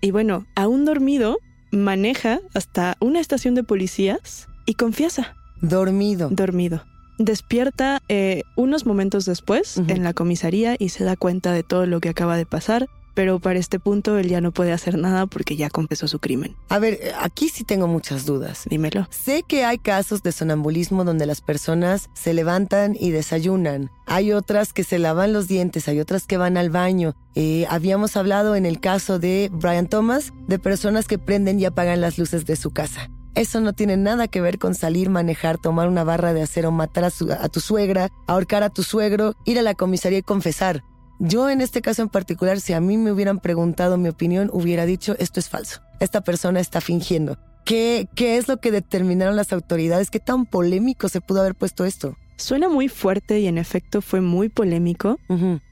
Y 0.00 0.10
bueno, 0.10 0.46
aún 0.54 0.84
dormido, 0.84 1.38
maneja 1.70 2.40
hasta 2.54 2.96
una 3.00 3.20
estación 3.20 3.54
de 3.54 3.64
policías 3.64 4.48
y 4.66 4.74
confiesa. 4.74 5.34
Dormido. 5.60 6.28
dormido. 6.30 6.84
Despierta 7.18 8.02
eh, 8.08 8.42
unos 8.56 8.84
momentos 8.84 9.24
después 9.26 9.78
en 9.86 10.02
la 10.02 10.12
comisaría 10.12 10.76
y 10.78 10.88
se 10.88 11.04
da 11.04 11.16
cuenta 11.16 11.52
de 11.52 11.62
todo 11.62 11.86
lo 11.86 12.00
que 12.00 12.08
acaba 12.08 12.36
de 12.36 12.46
pasar, 12.46 12.88
pero 13.14 13.38
para 13.40 13.58
este 13.58 13.78
punto 13.78 14.18
él 14.18 14.28
ya 14.28 14.40
no 14.40 14.52
puede 14.52 14.72
hacer 14.72 14.98
nada 14.98 15.26
porque 15.26 15.56
ya 15.56 15.70
confesó 15.70 16.08
su 16.08 16.18
crimen. 16.18 16.56
A 16.68 16.78
ver, 16.78 16.94
eh, 16.94 17.12
aquí 17.20 17.48
sí 17.48 17.64
tengo 17.64 17.86
muchas 17.86 18.26
dudas. 18.26 18.62
Dímelo. 18.68 19.06
Sé 19.10 19.42
que 19.46 19.64
hay 19.64 19.78
casos 19.78 20.22
de 20.22 20.32
sonambulismo 20.32 21.04
donde 21.04 21.26
las 21.26 21.40
personas 21.40 22.08
se 22.14 22.34
levantan 22.34 22.96
y 22.98 23.10
desayunan. 23.10 23.90
Hay 24.06 24.32
otras 24.32 24.72
que 24.72 24.84
se 24.84 24.98
lavan 24.98 25.32
los 25.32 25.48
dientes, 25.48 25.88
hay 25.88 26.00
otras 26.00 26.26
que 26.26 26.36
van 26.36 26.56
al 26.56 26.70
baño. 26.70 27.14
Eh, 27.34 27.66
habíamos 27.70 28.16
hablado 28.16 28.56
en 28.56 28.66
el 28.66 28.80
caso 28.80 29.18
de 29.18 29.48
Brian 29.52 29.86
Thomas 29.88 30.32
de 30.48 30.58
personas 30.58 31.06
que 31.06 31.18
prenden 31.18 31.58
y 31.60 31.64
apagan 31.64 32.00
las 32.00 32.18
luces 32.18 32.46
de 32.46 32.56
su 32.56 32.70
casa. 32.72 33.10
Eso 33.34 33.62
no 33.62 33.72
tiene 33.72 33.96
nada 33.96 34.28
que 34.28 34.42
ver 34.42 34.58
con 34.58 34.74
salir, 34.74 35.08
manejar, 35.08 35.56
tomar 35.56 35.88
una 35.88 36.04
barra 36.04 36.34
de 36.34 36.42
acero, 36.42 36.70
matar 36.70 37.04
a, 37.04 37.10
su- 37.10 37.32
a 37.32 37.48
tu 37.48 37.60
suegra, 37.60 38.10
ahorcar 38.26 38.62
a 38.62 38.68
tu 38.68 38.82
suegro, 38.82 39.34
ir 39.46 39.58
a 39.58 39.62
la 39.62 39.72
comisaría 39.74 40.18
y 40.18 40.22
confesar. 40.22 40.84
Yo 41.24 41.48
en 41.48 41.60
este 41.60 41.82
caso 41.82 42.02
en 42.02 42.08
particular, 42.08 42.60
si 42.60 42.72
a 42.72 42.80
mí 42.80 42.98
me 42.98 43.12
hubieran 43.12 43.38
preguntado 43.38 43.96
mi 43.96 44.08
opinión, 44.08 44.50
hubiera 44.52 44.86
dicho, 44.86 45.14
esto 45.20 45.38
es 45.38 45.48
falso. 45.48 45.80
Esta 46.00 46.22
persona 46.22 46.58
está 46.58 46.80
fingiendo. 46.80 47.38
¿Qué, 47.64 48.08
¿Qué 48.16 48.38
es 48.38 48.48
lo 48.48 48.56
que 48.56 48.72
determinaron 48.72 49.36
las 49.36 49.52
autoridades? 49.52 50.10
¿Qué 50.10 50.18
tan 50.18 50.46
polémico 50.46 51.08
se 51.08 51.20
pudo 51.20 51.42
haber 51.42 51.54
puesto 51.54 51.84
esto? 51.84 52.16
Suena 52.38 52.68
muy 52.68 52.88
fuerte 52.88 53.38
y 53.38 53.46
en 53.46 53.56
efecto 53.56 54.02
fue 54.02 54.20
muy 54.20 54.48
polémico, 54.48 55.16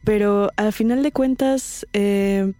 pero 0.05 0.51
al 0.57 0.73
final 0.73 1.03
de 1.03 1.11
cuentas, 1.11 1.85
eh, 1.95 2.53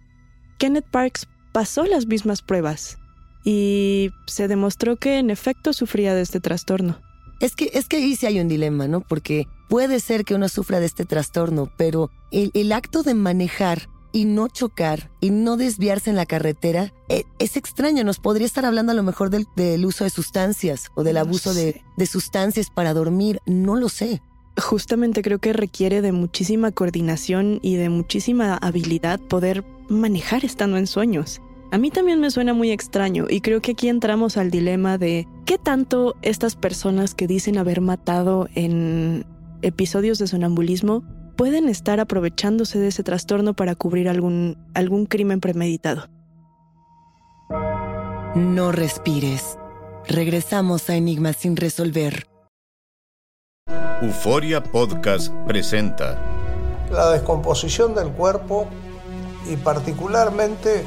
Kenneth 0.57 0.87
Parks 0.91 1.29
pasó 1.53 1.85
las 1.85 2.07
mismas 2.07 2.41
pruebas 2.41 2.97
y 3.45 4.09
se 4.27 4.49
demostró 4.49 4.97
que 4.97 5.17
en 5.17 5.29
efecto 5.29 5.71
sufría 5.71 6.13
de 6.13 6.23
este 6.23 6.41
trastorno. 6.41 6.99
Es 7.39 7.55
que, 7.55 7.71
es 7.73 7.87
que 7.87 7.97
ahí 7.97 8.17
sí 8.17 8.25
hay 8.25 8.41
un 8.41 8.49
dilema, 8.49 8.89
¿no? 8.89 8.99
Porque 8.99 9.47
puede 9.71 10.01
ser 10.01 10.25
que 10.25 10.35
uno 10.35 10.49
sufra 10.49 10.81
de 10.81 10.85
este 10.85 11.05
trastorno, 11.05 11.71
pero 11.77 12.11
el, 12.29 12.51
el 12.53 12.73
acto 12.73 13.03
de 13.03 13.13
manejar 13.13 13.87
y 14.11 14.25
no 14.25 14.49
chocar 14.49 15.09
y 15.21 15.29
no 15.29 15.55
desviarse 15.55 16.09
en 16.09 16.17
la 16.17 16.25
carretera 16.25 16.91
eh, 17.07 17.23
es 17.39 17.55
extraño. 17.55 18.03
Nos 18.03 18.19
podría 18.19 18.45
estar 18.45 18.65
hablando 18.65 18.91
a 18.91 18.95
lo 18.95 19.03
mejor 19.03 19.29
del, 19.29 19.47
del 19.55 19.85
uso 19.85 20.03
de 20.03 20.09
sustancias 20.09 20.91
o 20.93 21.05
del 21.05 21.13
No 21.13 21.21
abuso 21.21 21.53
de 21.53 22.05
sustancias 22.05 22.69
para 22.69 22.93
dormir. 22.93 23.39
No 23.45 23.77
lo 23.77 23.87
sé. 23.87 24.21
Justamente 24.57 25.21
creo 25.21 25.39
que 25.39 25.53
requiere 25.53 26.01
de 26.01 26.11
muchísima 26.11 26.73
coordinación 26.73 27.59
y 27.61 27.77
de 27.77 27.87
muchísima 27.87 28.57
habilidad 28.57 29.21
poder 29.21 29.63
manejar 29.87 30.43
estando 30.43 30.75
en 30.75 30.85
sueños. 30.85 31.39
A 31.71 31.77
mí 31.77 31.89
también 31.89 32.19
me 32.19 32.29
suena 32.29 32.53
muy 32.53 32.69
extraño 32.69 33.27
y 33.29 33.39
creo 33.39 33.61
que 33.61 33.71
aquí 33.71 33.87
entramos 33.87 34.35
al 34.35 34.51
dilema 34.51 34.97
de 34.97 35.25
qué 35.45 35.57
tanto 35.57 36.17
estas 36.21 36.57
personas 36.57 37.15
que 37.15 37.27
dicen 37.27 37.57
haber 37.57 37.79
matado 37.79 38.49
en 38.55 39.25
episodios 39.61 40.19
de 40.19 40.27
sonambulismo 40.27 41.03
pueden 41.35 41.69
estar 41.69 41.99
aprovechándose 41.99 42.79
de 42.79 42.89
ese 42.89 43.03
trastorno 43.03 43.53
para 43.53 43.75
cubrir 43.75 44.09
algún, 44.09 44.57
algún 44.73 45.05
crimen 45.05 45.39
premeditado. 45.39 46.09
No 48.35 48.71
respires. 48.71 49.57
Regresamos 50.07 50.89
a 50.89 50.95
Enigmas 50.95 51.37
sin 51.37 51.57
resolver. 51.57 52.27
Euforia 54.01 54.63
Podcast 54.63 55.33
presenta 55.45 56.17
la 56.91 57.11
descomposición 57.11 57.93
del 57.93 58.09
cuerpo 58.09 58.67
y 59.49 59.55
particularmente 59.57 60.83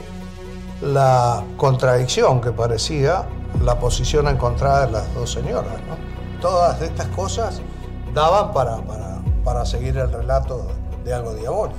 la 0.83 1.45
contradicción 1.57 2.41
que 2.41 2.53
parecía 2.53 3.25
la 3.63 3.79
posición 3.79 4.29
encontrada 4.29 4.87
de 4.87 4.93
las 4.93 5.15
dos 5.15 5.33
señoras. 5.33 5.75
Todas 6.41 6.81
estas 6.83 7.09
cosas 7.09 7.61
daban 8.15 8.53
para, 8.53 8.77
para, 8.79 9.19
para 9.45 9.67
seguir 9.67 9.97
el 9.99 10.11
relato 10.11 10.67
de 11.05 11.13
algo 11.13 11.35
diabólico. 11.35 11.79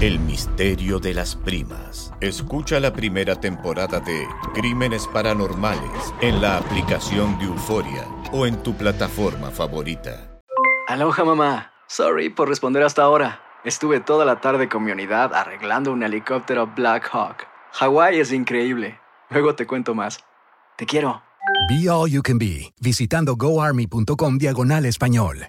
El 0.00 0.18
misterio 0.18 0.98
de 0.98 1.14
las 1.14 1.36
primas. 1.36 2.12
Escucha 2.20 2.80
la 2.80 2.92
primera 2.92 3.40
temporada 3.40 4.00
de 4.00 4.26
Crímenes 4.54 5.06
Paranormales 5.06 6.14
en 6.20 6.42
la 6.42 6.58
aplicación 6.58 7.38
de 7.38 7.46
Euforia 7.46 8.06
o 8.32 8.46
en 8.46 8.62
tu 8.62 8.74
plataforma 8.74 9.50
favorita. 9.50 10.40
Aloha 10.88 11.24
mamá. 11.24 11.72
Sorry 11.88 12.28
por 12.28 12.48
responder 12.48 12.82
hasta 12.82 13.02
ahora. 13.02 13.40
Estuve 13.64 14.00
toda 14.00 14.24
la 14.24 14.40
tarde 14.40 14.68
con 14.68 14.84
mi 14.84 14.92
unidad 14.92 15.34
arreglando 15.34 15.92
un 15.92 16.02
helicóptero 16.02 16.66
Black 16.76 17.08
Hawk. 17.12 17.46
Hawái 17.72 18.20
es 18.20 18.32
increíble. 18.32 19.00
Luego 19.30 19.54
te 19.54 19.66
cuento 19.66 19.94
más. 19.94 20.20
Te 20.76 20.84
quiero. 20.84 21.22
Be 21.68 21.88
All 21.88 22.10
You 22.10 22.22
Can 22.22 22.38
Be, 22.38 22.72
visitando 22.80 23.34
goarmy.com 23.36 24.38
diagonal 24.38 24.84
español. 24.84 25.48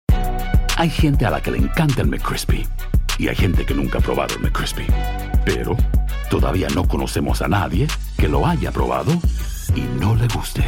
Hay 0.77 0.89
gente 0.89 1.25
a 1.25 1.29
la 1.29 1.41
que 1.41 1.51
le 1.51 1.57
encanta 1.57 2.01
el 2.01 2.07
McCrispy 2.07 2.65
y 3.17 3.27
hay 3.27 3.35
gente 3.35 3.65
que 3.65 3.73
nunca 3.73 3.99
ha 3.99 4.01
probado 4.01 4.35
el 4.35 4.41
McCrispy. 4.41 4.85
Pero 5.45 5.75
todavía 6.29 6.67
no 6.73 6.87
conocemos 6.87 7.41
a 7.41 7.47
nadie 7.47 7.87
que 8.17 8.27
lo 8.27 8.47
haya 8.47 8.71
probado 8.71 9.11
y 9.75 9.81
no 9.99 10.15
le 10.15 10.27
guste. 10.29 10.63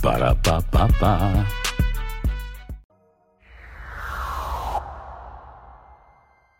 Para 0.00 0.40
pa 0.40 0.60
pa 0.60 0.88
pa. 0.88 1.46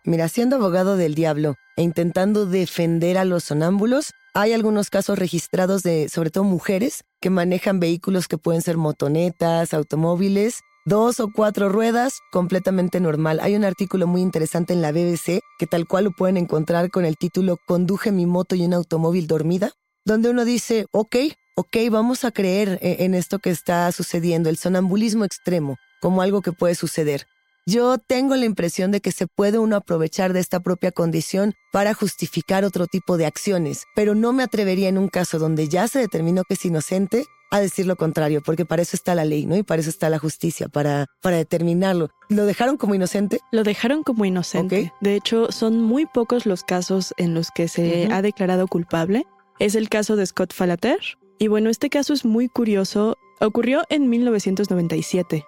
Mira, 0.04 0.28
siendo 0.28 0.56
abogado 0.56 0.96
del 0.96 1.14
diablo 1.14 1.56
e 1.76 1.82
intentando 1.82 2.46
defender 2.46 3.18
a 3.18 3.24
los 3.24 3.44
sonámbulos, 3.44 4.12
hay 4.34 4.52
algunos 4.52 4.90
casos 4.90 5.18
registrados 5.18 5.82
de, 5.82 6.08
sobre 6.08 6.30
todo 6.30 6.44
mujeres, 6.44 7.04
que 7.20 7.30
manejan 7.30 7.80
vehículos 7.80 8.28
que 8.28 8.38
pueden 8.38 8.62
ser 8.62 8.76
motonetas, 8.76 9.74
automóviles, 9.74 10.60
dos 10.86 11.18
o 11.18 11.30
cuatro 11.30 11.68
ruedas, 11.68 12.20
completamente 12.30 13.00
normal. 13.00 13.40
Hay 13.42 13.56
un 13.56 13.64
artículo 13.64 14.06
muy 14.06 14.22
interesante 14.22 14.72
en 14.72 14.80
la 14.80 14.92
BBC 14.92 15.40
que 15.58 15.66
tal 15.66 15.86
cual 15.86 16.04
lo 16.04 16.10
pueden 16.12 16.36
encontrar 16.36 16.90
con 16.90 17.04
el 17.04 17.16
título 17.18 17.58
Conduje 17.66 18.12
mi 18.12 18.24
moto 18.24 18.54
y 18.54 18.64
un 18.64 18.72
automóvil 18.72 19.26
dormida, 19.26 19.72
donde 20.04 20.30
uno 20.30 20.44
dice, 20.44 20.86
ok, 20.92 21.16
ok, 21.56 21.76
vamos 21.90 22.24
a 22.24 22.30
creer 22.30 22.78
e-, 22.80 23.04
en 23.04 23.14
esto 23.14 23.40
que 23.40 23.50
está 23.50 23.90
sucediendo, 23.90 24.48
el 24.48 24.56
sonambulismo 24.56 25.24
extremo, 25.24 25.76
como 26.00 26.22
algo 26.22 26.40
que 26.40 26.52
puede 26.52 26.76
suceder. 26.76 27.26
Yo 27.68 27.98
tengo 27.98 28.36
la 28.36 28.44
impresión 28.44 28.92
de 28.92 29.00
que 29.00 29.10
se 29.10 29.26
puede 29.26 29.58
uno 29.58 29.74
aprovechar 29.74 30.32
de 30.32 30.38
esta 30.38 30.60
propia 30.60 30.92
condición 30.92 31.54
para 31.72 31.94
justificar 31.94 32.64
otro 32.64 32.86
tipo 32.86 33.16
de 33.16 33.26
acciones, 33.26 33.82
pero 33.96 34.14
no 34.14 34.32
me 34.32 34.44
atrevería 34.44 34.88
en 34.88 34.98
un 34.98 35.08
caso 35.08 35.40
donde 35.40 35.66
ya 35.66 35.88
se 35.88 35.98
determinó 35.98 36.44
que 36.44 36.54
es 36.54 36.64
inocente 36.64 37.26
a 37.50 37.60
decir 37.60 37.86
lo 37.86 37.96
contrario, 37.96 38.42
porque 38.42 38.64
para 38.64 38.82
eso 38.82 38.96
está 38.96 39.14
la 39.14 39.24
ley, 39.24 39.46
¿no? 39.46 39.56
Y 39.56 39.62
para 39.62 39.80
eso 39.80 39.90
está 39.90 40.10
la 40.10 40.18
justicia, 40.18 40.68
para, 40.68 41.06
para 41.22 41.36
determinarlo. 41.36 42.10
¿Lo 42.28 42.46
dejaron 42.46 42.76
como 42.76 42.94
inocente? 42.94 43.40
Lo 43.52 43.62
dejaron 43.62 44.02
como 44.02 44.24
inocente. 44.24 44.92
De 45.00 45.14
hecho, 45.14 45.52
son 45.52 45.80
muy 45.80 46.06
pocos 46.06 46.46
los 46.46 46.64
casos 46.64 47.14
en 47.16 47.34
los 47.34 47.50
que 47.50 47.68
se 47.68 48.08
ha 48.10 48.22
declarado 48.22 48.66
culpable. 48.66 49.26
Es 49.58 49.74
el 49.74 49.88
caso 49.88 50.16
de 50.16 50.26
Scott 50.26 50.52
Falater. 50.52 50.98
Y 51.38 51.48
bueno, 51.48 51.70
este 51.70 51.90
caso 51.90 52.12
es 52.12 52.24
muy 52.24 52.48
curioso. 52.48 53.16
Ocurrió 53.40 53.82
en 53.90 54.08
1997. 54.08 55.44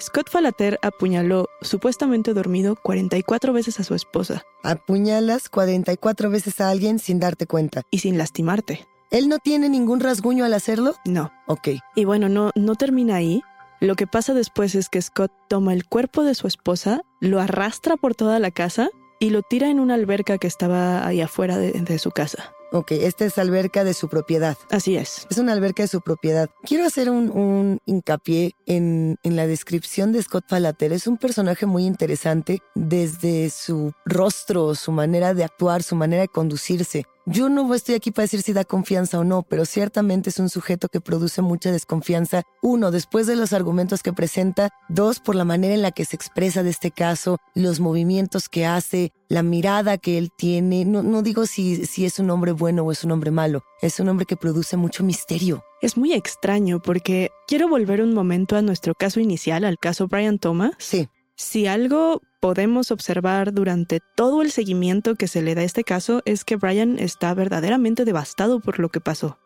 Scott 0.00 0.28
Falater 0.30 0.78
apuñaló, 0.82 1.46
supuestamente 1.62 2.34
dormido, 2.34 2.76
44 2.76 3.52
veces 3.52 3.80
a 3.80 3.84
su 3.84 3.94
esposa. 3.94 4.42
Apuñalas 4.62 5.48
44 5.48 6.30
veces 6.30 6.60
a 6.60 6.68
alguien 6.68 6.98
sin 6.98 7.18
darte 7.18 7.46
cuenta. 7.46 7.82
Y 7.90 8.00
sin 8.00 8.18
lastimarte. 8.18 8.86
¿Él 9.10 9.28
no 9.28 9.38
tiene 9.38 9.68
ningún 9.68 10.00
rasguño 10.00 10.44
al 10.44 10.54
hacerlo? 10.54 10.94
No. 11.04 11.32
Ok. 11.46 11.68
Y 11.96 12.04
bueno, 12.04 12.28
no, 12.28 12.52
no 12.54 12.74
termina 12.76 13.16
ahí. 13.16 13.42
Lo 13.80 13.96
que 13.96 14.06
pasa 14.06 14.34
después 14.34 14.74
es 14.74 14.88
que 14.88 15.02
Scott 15.02 15.32
toma 15.48 15.72
el 15.72 15.84
cuerpo 15.84 16.22
de 16.22 16.34
su 16.34 16.46
esposa, 16.46 17.00
lo 17.18 17.40
arrastra 17.40 17.96
por 17.96 18.14
toda 18.14 18.38
la 18.38 18.50
casa 18.50 18.90
y 19.18 19.30
lo 19.30 19.42
tira 19.42 19.68
en 19.68 19.80
una 19.80 19.94
alberca 19.94 20.38
que 20.38 20.46
estaba 20.46 21.06
ahí 21.06 21.20
afuera 21.20 21.58
de, 21.58 21.72
de 21.72 21.98
su 21.98 22.10
casa. 22.10 22.52
Ok, 22.72 22.92
esta 22.92 23.24
es 23.24 23.36
alberca 23.38 23.82
de 23.82 23.94
su 23.94 24.08
propiedad. 24.08 24.56
Así 24.70 24.96
es. 24.96 25.26
Es 25.28 25.38
una 25.38 25.52
alberca 25.52 25.82
de 25.82 25.88
su 25.88 26.00
propiedad. 26.00 26.48
Quiero 26.62 26.84
hacer 26.84 27.10
un, 27.10 27.30
un 27.30 27.80
hincapié 27.84 28.52
en, 28.66 29.18
en, 29.24 29.36
la 29.36 29.48
descripción 29.48 30.12
de 30.12 30.22
Scott 30.22 30.44
Falater. 30.48 30.92
Es 30.92 31.08
un 31.08 31.16
personaje 31.16 31.66
muy 31.66 31.84
interesante 31.84 32.62
desde 32.76 33.50
su 33.50 33.92
rostro, 34.04 34.76
su 34.76 34.92
manera 34.92 35.34
de 35.34 35.42
actuar, 35.42 35.82
su 35.82 35.96
manera 35.96 36.22
de 36.22 36.28
conducirse. 36.28 37.06
Yo 37.26 37.48
no 37.48 37.72
estoy 37.74 37.94
aquí 37.94 38.10
para 38.10 38.24
decir 38.24 38.42
si 38.42 38.52
da 38.52 38.64
confianza 38.64 39.18
o 39.18 39.24
no, 39.24 39.42
pero 39.42 39.64
ciertamente 39.64 40.30
es 40.30 40.38
un 40.38 40.48
sujeto 40.48 40.88
que 40.88 41.00
produce 41.00 41.42
mucha 41.42 41.70
desconfianza. 41.70 42.42
Uno, 42.62 42.90
después 42.90 43.26
de 43.26 43.36
los 43.36 43.52
argumentos 43.52 44.02
que 44.02 44.12
presenta. 44.12 44.70
Dos, 44.88 45.20
por 45.20 45.36
la 45.36 45.44
manera 45.44 45.74
en 45.74 45.82
la 45.82 45.92
que 45.92 46.04
se 46.04 46.16
expresa 46.16 46.62
de 46.62 46.70
este 46.70 46.90
caso, 46.90 47.36
los 47.54 47.78
movimientos 47.78 48.48
que 48.48 48.66
hace, 48.66 49.12
la 49.28 49.42
mirada 49.42 49.98
que 49.98 50.18
él 50.18 50.30
tiene. 50.36 50.84
No, 50.84 51.02
no 51.02 51.22
digo 51.22 51.46
si, 51.46 51.86
si 51.86 52.04
es 52.04 52.18
un 52.18 52.30
hombre 52.30 52.52
bueno 52.60 52.84
o 52.84 52.92
es 52.92 53.02
un 53.02 53.10
hombre 53.10 53.32
malo. 53.32 53.64
Es 53.82 53.98
un 53.98 54.08
hombre 54.08 54.26
que 54.26 54.36
produce 54.36 54.76
mucho 54.76 55.02
misterio. 55.02 55.64
Es 55.82 55.96
muy 55.96 56.12
extraño 56.12 56.80
porque 56.80 57.30
quiero 57.48 57.68
volver 57.68 58.02
un 58.02 58.14
momento 58.14 58.54
a 58.54 58.62
nuestro 58.62 58.94
caso 58.94 59.18
inicial, 59.18 59.64
al 59.64 59.78
caso 59.78 60.06
Brian 60.06 60.38
Thomas. 60.38 60.72
Sí. 60.78 61.08
Si 61.34 61.66
algo 61.66 62.20
podemos 62.40 62.90
observar 62.90 63.52
durante 63.52 64.00
todo 64.14 64.42
el 64.42 64.50
seguimiento 64.50 65.16
que 65.16 65.26
se 65.26 65.42
le 65.42 65.54
da 65.54 65.62
a 65.62 65.64
este 65.64 65.84
caso 65.84 66.20
es 66.26 66.44
que 66.44 66.56
Brian 66.56 66.98
está 66.98 67.32
verdaderamente 67.34 68.04
devastado 68.04 68.60
por 68.60 68.78
lo 68.78 68.90
que 68.90 69.00
pasó. 69.00 69.38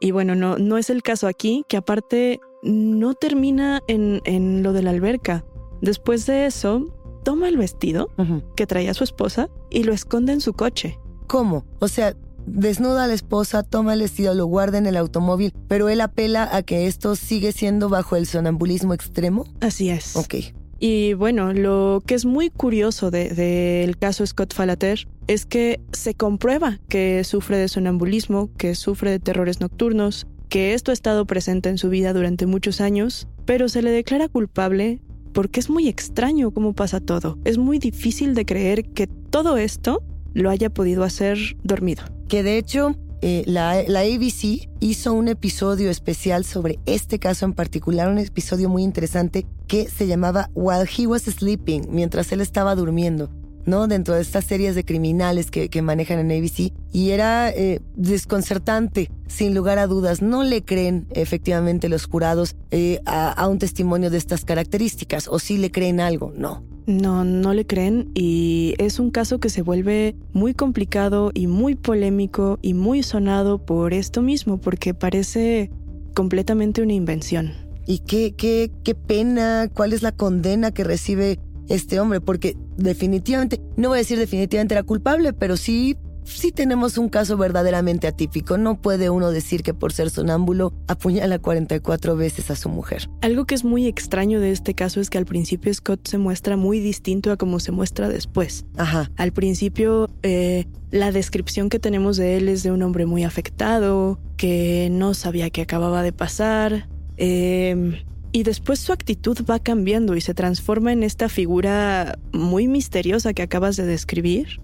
Y 0.00 0.12
bueno, 0.12 0.34
no, 0.34 0.56
no 0.58 0.78
es 0.78 0.90
el 0.90 1.02
caso 1.02 1.26
aquí, 1.26 1.64
que 1.68 1.76
aparte 1.76 2.38
no 2.62 3.14
termina 3.14 3.80
en, 3.88 4.20
en 4.24 4.62
lo 4.62 4.72
de 4.72 4.82
la 4.82 4.90
alberca. 4.90 5.44
Después 5.82 6.24
de 6.26 6.46
eso, 6.46 6.86
toma 7.24 7.48
el 7.48 7.56
vestido 7.56 8.10
que 8.54 8.66
traía 8.66 8.94
su 8.94 9.02
esposa 9.02 9.48
y 9.70 9.82
lo 9.82 9.92
esconde 9.92 10.32
en 10.32 10.40
su 10.40 10.52
coche. 10.52 10.98
¿Cómo? 11.26 11.64
O 11.80 11.88
sea, 11.88 12.14
desnuda 12.46 13.04
a 13.04 13.06
la 13.06 13.14
esposa, 13.14 13.62
toma 13.62 13.94
el 13.94 14.00
vestido, 14.00 14.34
lo 14.34 14.46
guarda 14.46 14.78
en 14.78 14.86
el 14.86 14.96
automóvil, 14.96 15.52
pero 15.68 15.88
él 15.88 16.00
apela 16.00 16.48
a 16.54 16.62
que 16.62 16.86
esto 16.86 17.16
sigue 17.16 17.52
siendo 17.52 17.88
bajo 17.88 18.16
el 18.16 18.26
sonambulismo 18.26 18.94
extremo. 18.94 19.46
Así 19.60 19.90
es. 19.90 20.16
Ok. 20.16 20.34
Y 20.78 21.14
bueno, 21.14 21.52
lo 21.52 22.02
que 22.04 22.14
es 22.14 22.26
muy 22.26 22.50
curioso 22.50 23.10
del 23.10 23.36
de, 23.36 23.96
caso 23.98 24.26
Scott 24.26 24.52
Falater 24.52 25.08
es 25.28 25.46
que 25.46 25.80
se 25.92 26.14
comprueba 26.14 26.78
que 26.88 27.24
sufre 27.24 27.56
de 27.56 27.68
sonambulismo, 27.68 28.50
que 28.58 28.74
sufre 28.74 29.10
de 29.10 29.20
terrores 29.20 29.60
nocturnos, 29.60 30.26
que 30.48 30.74
esto 30.74 30.90
ha 30.90 30.94
estado 30.94 31.26
presente 31.26 31.68
en 31.68 31.78
su 31.78 31.88
vida 31.88 32.12
durante 32.12 32.46
muchos 32.46 32.80
años, 32.80 33.28
pero 33.44 33.68
se 33.68 33.82
le 33.82 33.90
declara 33.90 34.28
culpable 34.28 35.00
porque 35.32 35.58
es 35.58 35.68
muy 35.68 35.88
extraño 35.88 36.50
cómo 36.52 36.74
pasa 36.74 37.00
todo. 37.00 37.38
Es 37.44 37.58
muy 37.58 37.78
difícil 37.78 38.34
de 38.34 38.44
creer 38.44 38.84
que 38.84 39.06
todo 39.06 39.56
esto 39.56 40.02
lo 40.32 40.50
haya 40.50 40.70
podido 40.70 41.02
hacer 41.02 41.38
dormido. 41.62 42.04
Que 42.28 42.42
de 42.42 42.58
hecho, 42.58 42.96
eh, 43.22 43.42
la, 43.46 43.82
la, 43.86 44.00
ABC 44.00 44.68
hizo 44.80 45.12
un 45.12 45.28
episodio 45.28 45.90
especial 45.90 46.44
sobre 46.44 46.78
este 46.86 47.18
caso 47.18 47.44
en 47.44 47.52
particular, 47.52 48.08
un 48.08 48.18
episodio 48.18 48.68
muy 48.68 48.82
interesante 48.82 49.46
que 49.66 49.88
se 49.88 50.06
llamaba 50.06 50.50
While 50.54 50.88
He 50.96 51.06
Was 51.06 51.22
Sleeping, 51.22 51.86
mientras 51.90 52.32
él 52.32 52.40
estaba 52.40 52.74
durmiendo. 52.74 53.30
¿no? 53.66 53.86
Dentro 53.88 54.14
de 54.14 54.20
estas 54.20 54.44
series 54.44 54.74
de 54.74 54.84
criminales 54.84 55.50
que, 55.50 55.68
que 55.68 55.82
manejan 55.82 56.18
en 56.18 56.30
ABC. 56.30 56.72
Y 56.92 57.10
era 57.10 57.50
eh, 57.50 57.80
desconcertante, 57.96 59.10
sin 59.26 59.54
lugar 59.54 59.78
a 59.78 59.86
dudas. 59.86 60.22
No 60.22 60.44
le 60.44 60.62
creen 60.62 61.06
efectivamente 61.10 61.88
los 61.88 62.06
jurados 62.06 62.56
eh, 62.70 63.00
a, 63.06 63.30
a, 63.30 63.48
un 63.48 63.58
testimonio 63.58 64.10
de 64.10 64.18
estas 64.18 64.44
características, 64.44 65.28
o 65.28 65.38
sí 65.38 65.58
le 65.58 65.70
creen 65.70 66.00
algo, 66.00 66.32
no. 66.36 66.62
No, 66.86 67.24
no 67.24 67.54
le 67.54 67.66
creen 67.66 68.10
y 68.14 68.74
es 68.78 68.98
un 68.98 69.10
caso 69.10 69.38
que 69.38 69.48
se 69.48 69.62
vuelve 69.62 70.16
muy 70.32 70.52
complicado 70.52 71.30
y 71.32 71.46
muy 71.46 71.76
polémico 71.76 72.58
y 72.60 72.74
muy 72.74 73.02
sonado 73.02 73.64
por 73.64 73.94
esto 73.94 74.20
mismo, 74.20 74.58
porque 74.58 74.92
parece 74.92 75.70
completamente 76.14 76.82
una 76.82 76.92
invención. 76.92 77.52
Y 77.86 78.00
qué, 78.00 78.34
qué, 78.36 78.70
qué 78.82 78.94
pena, 78.94 79.68
cuál 79.72 79.92
es 79.92 80.02
la 80.02 80.12
condena 80.12 80.72
que 80.72 80.84
recibe 80.84 81.38
este 81.68 82.00
hombre, 82.00 82.20
porque 82.20 82.56
definitivamente, 82.76 83.60
no 83.76 83.88
voy 83.88 83.96
a 83.96 84.00
decir 84.00 84.18
definitivamente 84.18 84.74
era 84.74 84.82
culpable, 84.82 85.32
pero 85.32 85.56
sí 85.56 85.96
sí 86.24 86.52
tenemos 86.52 86.98
un 86.98 87.08
caso 87.08 87.36
verdaderamente 87.36 88.06
atípico. 88.06 88.58
No 88.58 88.80
puede 88.80 89.10
uno 89.10 89.30
decir 89.30 89.62
que 89.62 89.74
por 89.74 89.92
ser 89.92 90.10
sonámbulo 90.10 90.72
apuñala 90.88 91.38
44 91.38 92.16
veces 92.16 92.50
a 92.50 92.56
su 92.56 92.68
mujer. 92.68 93.08
Algo 93.22 93.44
que 93.44 93.54
es 93.54 93.64
muy 93.64 93.86
extraño 93.86 94.40
de 94.40 94.50
este 94.50 94.74
caso 94.74 95.00
es 95.00 95.10
que 95.10 95.18
al 95.18 95.26
principio 95.26 95.72
Scott 95.72 96.06
se 96.08 96.18
muestra 96.18 96.56
muy 96.56 96.80
distinto 96.80 97.30
a 97.32 97.36
como 97.36 97.60
se 97.60 97.72
muestra 97.72 98.08
después. 98.08 98.64
Ajá. 98.76 99.10
Al 99.16 99.32
principio, 99.32 100.10
eh, 100.22 100.66
la 100.90 101.12
descripción 101.12 101.68
que 101.68 101.78
tenemos 101.78 102.16
de 102.16 102.36
él 102.36 102.48
es 102.48 102.62
de 102.62 102.72
un 102.72 102.82
hombre 102.82 103.06
muy 103.06 103.24
afectado, 103.24 104.18
que 104.36 104.88
no 104.90 105.14
sabía 105.14 105.50
qué 105.50 105.62
acababa 105.62 106.02
de 106.02 106.12
pasar. 106.12 106.88
Eh, 107.16 108.02
y 108.34 108.42
después 108.42 108.80
su 108.80 108.92
actitud 108.92 109.38
va 109.48 109.60
cambiando 109.60 110.16
y 110.16 110.20
se 110.20 110.34
transforma 110.34 110.90
en 110.90 111.04
esta 111.04 111.28
figura 111.28 112.18
muy 112.32 112.66
misteriosa 112.66 113.32
que 113.32 113.42
acabas 113.42 113.76
de 113.76 113.86
describir. 113.86 114.60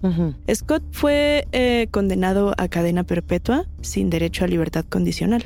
Scott 0.53 0.83
fue 0.91 1.47
eh, 1.53 1.87
condenado 1.89 2.53
a 2.57 2.67
cadena 2.67 3.05
perpetua 3.05 3.65
sin 3.79 4.09
derecho 4.09 4.43
a 4.43 4.49
libertad 4.49 4.83
condicional. 4.83 5.45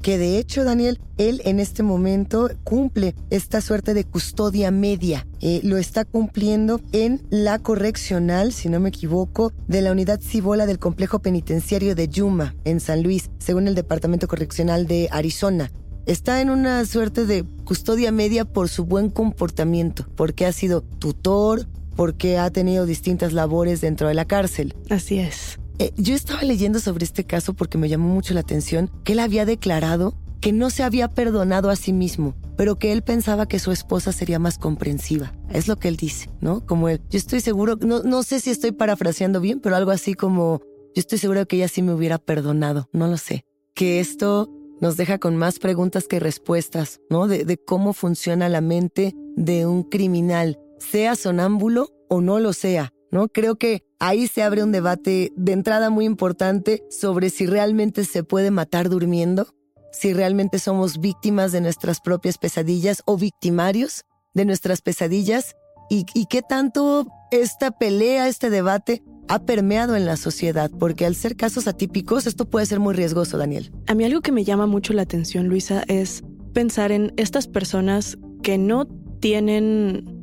Que 0.00 0.16
de 0.16 0.38
hecho, 0.38 0.64
Daniel, 0.64 0.98
él 1.18 1.42
en 1.44 1.60
este 1.60 1.82
momento 1.82 2.48
cumple 2.64 3.14
esta 3.28 3.60
suerte 3.60 3.92
de 3.92 4.04
custodia 4.04 4.70
media. 4.70 5.26
Eh, 5.42 5.60
lo 5.62 5.76
está 5.76 6.06
cumpliendo 6.06 6.80
en 6.92 7.20
la 7.28 7.58
correccional, 7.58 8.54
si 8.54 8.70
no 8.70 8.80
me 8.80 8.88
equivoco, 8.88 9.52
de 9.68 9.82
la 9.82 9.92
unidad 9.92 10.22
Cibola 10.22 10.64
del 10.64 10.78
complejo 10.78 11.18
penitenciario 11.18 11.94
de 11.94 12.08
Yuma, 12.08 12.54
en 12.64 12.80
San 12.80 13.02
Luis, 13.02 13.28
según 13.38 13.68
el 13.68 13.74
Departamento 13.74 14.28
Correccional 14.28 14.86
de 14.86 15.08
Arizona 15.12 15.70
está 16.06 16.40
en 16.40 16.50
una 16.50 16.84
suerte 16.84 17.26
de 17.26 17.44
custodia 17.64 18.12
media 18.12 18.44
por 18.44 18.68
su 18.68 18.84
buen 18.84 19.10
comportamiento, 19.10 20.06
porque 20.16 20.46
ha 20.46 20.52
sido 20.52 20.82
tutor, 20.82 21.66
porque 21.96 22.38
ha 22.38 22.50
tenido 22.50 22.86
distintas 22.86 23.32
labores 23.32 23.80
dentro 23.80 24.08
de 24.08 24.14
la 24.14 24.24
cárcel. 24.24 24.74
Así 24.88 25.18
es. 25.18 25.58
Eh, 25.78 25.92
yo 25.96 26.14
estaba 26.14 26.42
leyendo 26.42 26.78
sobre 26.78 27.04
este 27.04 27.24
caso 27.24 27.54
porque 27.54 27.78
me 27.78 27.88
llamó 27.88 28.12
mucho 28.12 28.34
la 28.34 28.40
atención 28.40 28.90
que 29.04 29.12
él 29.12 29.18
había 29.18 29.46
declarado 29.46 30.14
que 30.40 30.52
no 30.52 30.70
se 30.70 30.82
había 30.82 31.08
perdonado 31.08 31.70
a 31.70 31.76
sí 31.76 31.92
mismo, 31.92 32.34
pero 32.56 32.78
que 32.78 32.92
él 32.92 33.02
pensaba 33.02 33.46
que 33.46 33.58
su 33.58 33.72
esposa 33.72 34.12
sería 34.12 34.38
más 34.38 34.58
comprensiva. 34.58 35.34
Es 35.50 35.68
lo 35.68 35.76
que 35.76 35.88
él 35.88 35.96
dice, 35.96 36.30
¿no? 36.40 36.64
Como 36.64 36.88
él, 36.88 37.00
yo 37.10 37.18
estoy 37.18 37.40
seguro, 37.40 37.76
no, 37.80 38.02
no 38.02 38.22
sé 38.22 38.40
si 38.40 38.50
estoy 38.50 38.72
parafraseando 38.72 39.40
bien, 39.40 39.60
pero 39.60 39.76
algo 39.76 39.90
así 39.90 40.14
como, 40.14 40.60
yo 40.94 41.00
estoy 41.00 41.18
seguro 41.18 41.46
que 41.46 41.56
ella 41.56 41.68
sí 41.68 41.82
me 41.82 41.92
hubiera 41.92 42.18
perdonado, 42.18 42.88
no 42.92 43.06
lo 43.06 43.18
sé. 43.18 43.44
Que 43.74 44.00
esto 44.00 44.50
nos 44.80 44.96
deja 44.96 45.18
con 45.18 45.36
más 45.36 45.58
preguntas 45.58 46.08
que 46.08 46.20
respuestas, 46.20 47.00
¿no? 47.10 47.28
De, 47.28 47.58
cómo 47.58 47.92
funciona 47.92 48.48
la 48.48 48.60
mente 48.60 49.14
de 49.36 49.66
un 49.66 49.82
criminal, 49.84 50.58
sea 50.78 51.14
sonámbulo 51.16 51.90
o 52.08 52.20
no 52.20 52.40
lo 52.40 52.52
sea, 52.52 52.92
¿no? 53.10 53.28
Creo 53.28 53.56
que 53.56 53.82
ahí 53.98 54.26
se 54.26 54.42
abre 54.42 54.62
un 54.62 54.72
debate 54.72 55.32
de 55.36 55.52
entrada 55.52 55.90
muy 55.90 56.06
importante 56.06 56.82
sobre 56.90 57.30
si 57.30 57.46
realmente 57.46 58.04
se 58.04 58.24
puede 58.24 58.50
matar 58.50 58.88
durmiendo, 58.88 59.54
si 59.92 60.12
realmente 60.12 60.58
somos 60.58 60.98
víctimas 60.98 61.52
de 61.52 61.60
nuestras 61.60 62.00
propias 62.00 62.38
pesadillas 62.38 63.02
o 63.06 63.16
victimarios 63.16 64.04
de 64.34 64.44
nuestras 64.44 64.80
pesadillas 64.80 65.56
y, 65.90 66.06
y 66.14 66.26
qué 66.26 66.42
tanto 66.42 67.06
esta 67.30 67.72
pelea, 67.72 68.28
este 68.28 68.48
debate 68.48 69.02
ha 69.30 69.38
permeado 69.38 69.94
en 69.94 70.06
la 70.06 70.16
sociedad, 70.16 70.72
porque 70.76 71.06
al 71.06 71.14
ser 71.14 71.36
casos 71.36 71.68
atípicos 71.68 72.26
esto 72.26 72.50
puede 72.50 72.66
ser 72.66 72.80
muy 72.80 72.94
riesgoso, 72.94 73.38
Daniel. 73.38 73.70
A 73.86 73.94
mí 73.94 74.04
algo 74.04 74.22
que 74.22 74.32
me 74.32 74.42
llama 74.42 74.66
mucho 74.66 74.92
la 74.92 75.02
atención, 75.02 75.46
Luisa, 75.46 75.84
es 75.86 76.24
pensar 76.52 76.90
en 76.90 77.12
estas 77.16 77.46
personas 77.46 78.18
que 78.42 78.58
no 78.58 78.86
tienen 79.20 80.16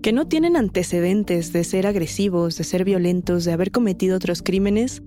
que 0.00 0.12
no 0.12 0.28
tienen 0.28 0.56
antecedentes 0.56 1.52
de 1.52 1.64
ser 1.64 1.88
agresivos, 1.88 2.56
de 2.56 2.62
ser 2.62 2.84
violentos, 2.84 3.44
de 3.44 3.52
haber 3.52 3.72
cometido 3.72 4.16
otros 4.16 4.42
crímenes. 4.42 5.02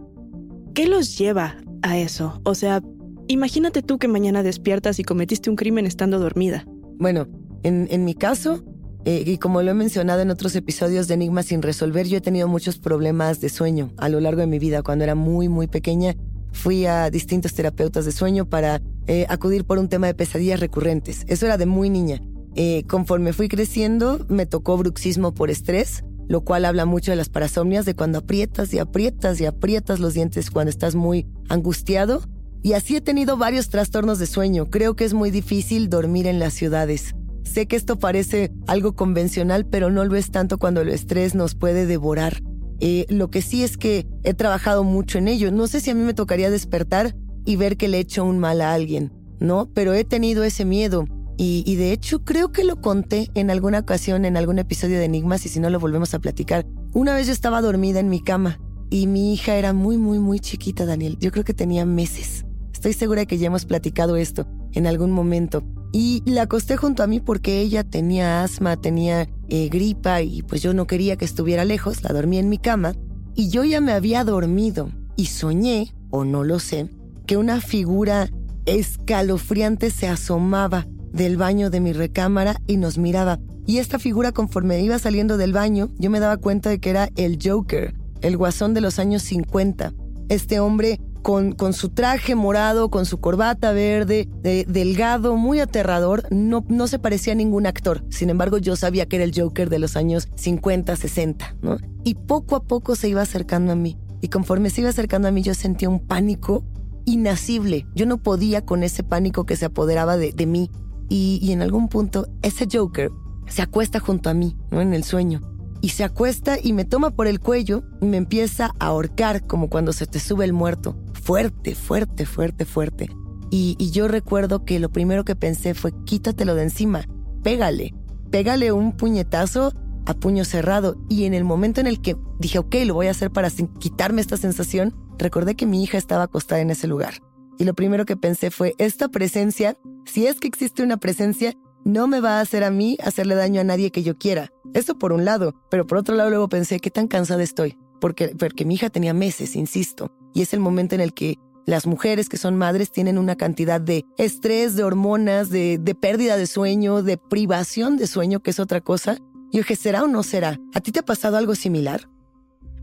¿Qué 0.74 0.88
los 0.88 1.18
lleva 1.18 1.56
a 1.84 1.98
eso? 1.98 2.42
O 2.44 2.56
sea, 2.56 2.82
imagínate 3.28 3.84
tú 3.84 4.00
que 4.00 4.10
mañana 4.10 4.44
despiertas 4.44 5.00
y 5.00 5.04
cometiste 5.04 5.50
un 5.50 5.56
crimen 5.56 5.86
estando 5.86 6.20
dormida. 6.20 6.66
Bueno, 6.98 7.28
en, 7.64 7.88
en 7.90 8.04
mi 8.04 8.16
caso, 8.16 8.66
eh, 9.08 9.24
y 9.26 9.38
como 9.38 9.62
lo 9.62 9.72
he 9.72 9.74
mencionado 9.74 10.20
en 10.20 10.30
otros 10.32 10.54
episodios 10.58 11.08
de 11.08 11.14
Enigmas 11.14 11.46
sin 11.46 11.62
resolver, 11.62 12.10
yo 12.10 12.18
he 12.18 12.22
tenido 12.22 12.50
muchos 12.50 12.78
problemas 12.78 13.40
de 13.40 13.48
sueño 13.48 13.94
a 13.96 14.10
lo 14.10 14.20
largo 14.20 14.42
de 14.42 14.48
mi 14.48 14.60
vida. 14.60 14.84
Cuando 14.84 15.06
era 15.06 15.16
muy, 15.16 15.48
muy 15.48 15.68
pequeña, 15.68 16.18
fui 16.52 16.86
a 16.88 17.10
distintos 17.10 17.54
terapeutas 17.54 18.04
de 18.04 18.12
sueño 18.12 18.50
para 18.50 18.82
eh, 19.08 19.26
acudir 19.30 19.64
por 19.64 19.78
un 19.78 19.88
tema 19.88 20.08
de 20.08 20.14
pesadillas 20.14 20.60
recurrentes. 20.60 21.24
Eso 21.30 21.46
era 21.46 21.58
de 21.58 21.66
muy 21.66 21.90
niña. 21.90 22.22
Eh, 22.56 22.84
conforme 22.86 23.32
fui 23.32 23.48
creciendo, 23.48 24.26
me 24.28 24.46
tocó 24.46 24.76
bruxismo 24.76 25.34
por 25.34 25.50
estrés, 25.50 26.04
lo 26.28 26.42
cual 26.42 26.66
habla 26.66 26.86
mucho 26.86 27.12
de 27.12 27.16
las 27.16 27.30
parasomnias, 27.30 27.86
de 27.86 27.96
cuando 27.96 28.18
aprietas 28.18 28.74
y 28.74 28.80
aprietas 28.80 29.40
y 29.40 29.46
aprietas 29.46 30.02
los 30.02 30.16
dientes 30.16 30.52
cuando 30.52 30.70
estás 30.70 30.96
muy 30.96 31.26
angustiado. 31.48 32.24
Y 32.62 32.74
así 32.74 32.98
he 32.98 33.02
tenido 33.02 33.38
varios 33.38 33.70
trastornos 33.70 34.20
de 34.20 34.26
sueño. 34.26 34.66
Creo 34.70 34.98
que 34.98 35.06
es 35.06 35.14
muy 35.14 35.32
difícil 35.32 35.88
dormir 35.88 36.28
en 36.28 36.40
las 36.40 36.54
ciudades. 36.54 37.16
Sé 37.48 37.66
que 37.66 37.76
esto 37.76 37.98
parece 37.98 38.52
algo 38.68 38.94
convencional, 38.94 39.66
pero 39.66 39.90
no 39.90 40.06
lo 40.06 40.16
es 40.16 40.32
tanto 40.32 40.58
cuando 40.58 40.82
el 40.82 40.90
estrés 40.90 41.34
nos 41.34 41.56
puede 41.56 41.86
devorar. 41.86 42.42
Eh, 42.80 43.06
lo 43.10 43.30
que 43.30 43.42
sí 43.42 43.64
es 43.64 43.78
que 43.78 44.06
he 44.24 44.34
trabajado 44.34 44.84
mucho 44.84 45.18
en 45.18 45.28
ello. 45.28 45.52
No 45.52 45.66
sé 45.68 45.80
si 45.80 45.90
a 45.90 45.96
mí 45.96 46.04
me 46.04 46.14
tocaría 46.14 46.52
despertar 46.52 47.16
y 47.46 47.56
ver 47.56 47.78
que 47.78 47.88
le 47.88 47.98
he 47.98 48.02
hecho 48.02 48.26
un 48.26 48.38
mal 48.38 48.62
a 48.62 48.74
alguien, 48.74 49.12
¿no? 49.40 49.70
Pero 49.74 49.94
he 49.94 50.04
tenido 50.04 50.44
ese 50.44 50.66
miedo. 50.66 51.06
Y, 51.38 51.64
y, 51.66 51.76
de 51.76 51.92
hecho 51.92 52.26
creo 52.26 52.52
que 52.52 52.64
lo 52.64 52.82
conté 52.82 53.30
en 53.36 53.52
alguna 53.52 53.80
ocasión, 53.80 54.26
en 54.26 54.38
algún 54.38 54.58
episodio 54.58 54.98
de 54.98 55.06
Enigmas, 55.06 55.46
y 55.46 55.50
si 55.50 55.60
no 55.60 55.70
lo 55.70 55.80
volvemos 55.80 56.14
a 56.14 56.20
platicar. 56.20 56.66
Una 56.94 57.14
vez 57.14 57.28
yo 57.28 57.34
estaba 57.34 57.62
dormida 57.62 58.00
en 58.00 58.10
mi 58.10 58.22
cama 58.22 58.60
y 58.90 59.08
mi 59.08 59.34
hija 59.34 59.56
era 59.56 59.72
muy, 59.72 59.98
muy, 59.98 60.20
muy 60.20 60.40
chiquita, 60.40 60.86
Daniel. 60.86 61.18
Yo 61.20 61.32
creo 61.32 61.44
que 61.44 61.54
tenía 61.54 61.86
meses. 61.86 62.46
Estoy 62.74 62.94
segura 62.94 63.22
de 63.22 63.28
que 63.28 63.38
ya 63.38 63.48
hemos 63.48 63.66
platicado 63.66 64.18
esto 64.18 64.48
en 64.74 64.88
algún 64.88 65.12
momento. 65.12 65.64
Y 65.92 66.22
la 66.26 66.44
acosté 66.44 66.78
junto 66.78 67.04
a 67.04 67.08
mí 67.08 67.20
porque 67.20 67.62
ella 67.62 67.84
tenía 67.84 68.44
asma, 68.44 68.76
tenía 68.78 69.28
eh, 69.50 69.70
gripa 69.70 70.22
y 70.22 70.42
pues 70.42 70.62
yo 70.62 70.74
no 70.74 70.86
quería 70.86 71.16
que 71.16 71.26
estuviera 71.26 71.66
lejos, 71.66 72.04
la 72.04 72.14
dormí 72.14 72.38
en 72.38 72.50
mi 72.50 72.58
cama 72.58 72.94
y 73.36 73.50
yo 73.50 73.64
ya 73.64 73.82
me 73.82 73.94
había 73.94 74.24
dormido 74.24 74.90
y 75.16 75.28
soñé, 75.28 75.94
o 76.10 76.26
no 76.26 76.44
lo 76.44 76.60
sé, 76.60 76.90
que 77.26 77.38
una 77.38 77.62
figura 77.62 78.30
escalofriante 78.66 79.92
se 79.92 80.08
asomaba 80.08 80.88
del 81.14 81.38
baño 81.38 81.70
de 81.70 81.80
mi 81.80 81.94
recámara 81.94 82.62
y 82.68 82.78
nos 82.78 82.98
miraba. 82.98 83.40
Y 83.66 83.78
esta 83.78 84.00
figura 84.00 84.32
conforme 84.32 84.82
iba 84.82 84.98
saliendo 84.98 85.38
del 85.38 85.54
baño, 85.54 85.90
yo 85.98 86.10
me 86.10 86.20
daba 86.20 86.38
cuenta 86.38 86.70
de 86.70 86.80
que 86.80 86.90
era 86.90 87.10
el 87.16 87.38
Joker, 87.44 87.94
el 88.22 88.38
guasón 88.38 88.74
de 88.74 88.82
los 88.82 88.98
años 88.98 89.24
50. 89.24 89.94
Este 90.30 90.60
hombre 90.60 91.00
con, 91.22 91.56
su 91.74 91.90
traje 91.90 92.36
morado, 92.36 92.90
con 92.90 93.06
su 93.06 93.20
corbata 93.20 93.72
verde, 93.72 94.30
delgado, 94.68 95.36
muy 95.36 95.60
aterrador, 95.60 96.24
no, 96.32 96.66
no 96.68 96.88
se 96.88 97.00
parecía 97.00 97.34
a 97.34 97.36
ningún 97.36 97.66
actor. 97.66 98.04
Sin 98.10 98.30
embargo, 98.30 98.58
yo 98.58 98.76
sabía 98.76 99.06
que 99.06 99.18
era 99.18 99.26
el 99.26 99.34
Joker 99.36 99.70
de 99.70 99.80
los 99.80 99.96
años 99.96 100.30
50, 100.36 100.96
60, 100.96 101.56
¿no? 101.62 101.78
Y 102.04 102.16
poco 102.16 102.56
a 102.56 102.64
poco 102.64 102.96
se 102.96 103.10
iba 103.10 103.22
acercando 103.22 103.72
a 103.72 103.76
mí. 103.76 103.98
Y 104.22 104.30
conforme 104.30 104.70
se 104.70 104.82
iba 104.82 104.90
acercando 104.90 105.28
a 105.28 105.32
mí, 105.32 105.42
yo 105.42 105.54
sentía 105.54 105.90
un 105.90 106.00
pánico 106.00 106.64
inacible. 107.06 107.86
Yo 107.94 108.06
no 108.06 108.18
podía 108.18 108.66
con 108.66 108.84
ese 108.84 109.04
pánico 109.04 109.46
que 109.46 109.56
se 109.56 109.66
apoderaba 109.66 110.18
de, 110.18 110.46
mí. 110.46 110.72
Y, 111.10 111.40
y 111.42 111.52
en 111.52 111.62
algún 111.62 111.88
punto, 111.90 112.28
ese 112.42 112.68
Joker 112.72 113.12
se 113.48 113.62
acuesta 113.62 114.00
junto 114.00 114.30
a 114.30 114.34
mí, 114.34 114.56
¿no? 114.72 114.82
En 114.82 114.94
el 114.94 115.04
sueño 115.04 115.42
y 115.82 115.90
se 115.90 116.04
acuesta 116.04 116.58
y 116.62 116.74
me 116.74 116.86
toma 116.86 117.12
por 117.12 117.28
el 117.28 117.40
cuello 117.40 117.84
y 118.02 118.06
me 118.06 118.18
empieza 118.18 118.72
a 118.80 118.88
ahorcar 118.88 119.46
como 119.46 119.70
cuando 119.70 119.94
se 119.94 120.08
te 120.08 120.20
sube 120.20 120.46
el 120.46 120.54
muerto. 120.54 120.96
Fuerte, 121.28 121.76
fuerte, 121.76 122.26
fuerte, 122.26 122.64
fuerte. 122.64 123.10
Y, 123.52 123.76
yo 123.92 124.08
recuerdo 124.08 124.64
que 124.64 124.80
lo 124.80 124.90
primero 124.90 125.26
que 125.26 125.36
pensé 125.36 125.74
fue 125.74 125.92
quítatelo 126.06 126.56
de 126.56 126.64
encima, 126.64 127.04
pégale, 127.44 127.94
pégale 128.32 128.72
un 128.72 128.96
puñetazo 128.96 129.74
a 130.06 130.14
puño 130.14 130.46
cerrado. 130.46 130.96
Y 131.10 131.26
en 131.26 131.34
el 131.34 131.44
momento 131.44 131.82
en 131.82 131.88
el 131.88 132.00
que 132.00 132.16
dije, 132.40 132.60
ok, 132.60 132.76
lo 132.86 132.94
voy 132.94 133.08
a 133.08 133.12
hacer 133.12 133.30
para 133.30 133.50
quitarme 133.50 134.22
esta 134.22 134.38
sensación, 134.38 134.96
recordé 135.18 135.56
que 135.56 135.66
mi 135.66 135.84
hija 135.84 135.98
estaba 135.98 136.24
acostada 136.24 136.62
en 136.62 136.70
ese 136.70 136.88
lugar. 136.88 137.16
Y 137.58 137.66
lo 137.66 137.74
primero 137.74 138.06
que 138.06 138.16
pensé 138.16 138.50
fue, 138.50 138.74
esta 138.78 139.10
presencia, 139.10 139.76
si 140.06 140.28
es 140.28 140.40
que 140.40 140.48
existe 140.48 140.82
una 140.82 140.96
presencia, 140.96 141.56
no 141.84 142.08
me 142.08 142.22
va 142.22 142.38
a 142.38 142.42
hacer 142.42 142.64
a 142.64 142.72
mí 142.72 142.98
hacerle 143.04 143.36
daño 143.36 143.60
a 143.60 143.66
nadie 143.66 143.92
que 143.92 144.02
yo 144.02 144.18
quiera. 144.18 144.54
Eso 144.74 144.98
por 144.98 145.12
un 145.12 145.26
lado, 145.26 145.56
pero 145.70 145.86
por 145.88 145.98
otro 145.98 146.16
lado 146.16 146.30
luego 146.30 146.48
pensé 146.48 146.80
qué 146.80 146.90
tan 146.90 147.10
cansada 147.10 147.44
estoy, 147.44 147.78
porque, 148.00 148.30
porque 148.30 148.64
mi 148.64 148.76
hija 148.76 148.90
tenía 148.90 149.14
meses, 149.14 149.58
insisto, 149.58 150.10
y 150.38 150.44
es 150.44 150.54
el 150.54 150.60
momento 150.60 150.94
en 150.94 151.02
el 151.02 151.16
que 151.16 151.40
las 151.66 151.88
mujeres 151.88 152.30
que 152.30 152.38
son 152.38 152.56
madres 152.56 152.92
tienen 152.92 153.18
una 153.18 153.36
cantidad 153.36 153.82
de 153.82 154.06
estrés, 154.20 154.76
de 154.76 154.84
hormonas, 154.84 155.50
de, 155.50 155.80
de 155.80 155.96
pérdida 155.96 156.38
de 156.38 156.46
sueño, 156.46 157.02
de 157.02 157.18
privación 157.18 157.98
de 157.98 158.06
sueño, 158.06 158.40
que 158.42 158.52
es 158.52 158.60
otra 158.60 158.80
cosa, 158.80 159.18
Yo 159.52 159.62
dije, 159.62 159.76
¿será 159.76 160.04
o 160.04 160.08
no 160.08 160.22
será? 160.22 160.60
¿A 160.76 160.80
ti 160.80 160.92
te 160.92 161.00
ha 161.00 161.04
pasado 161.04 161.38
algo 161.38 161.56
similar? 161.56 162.08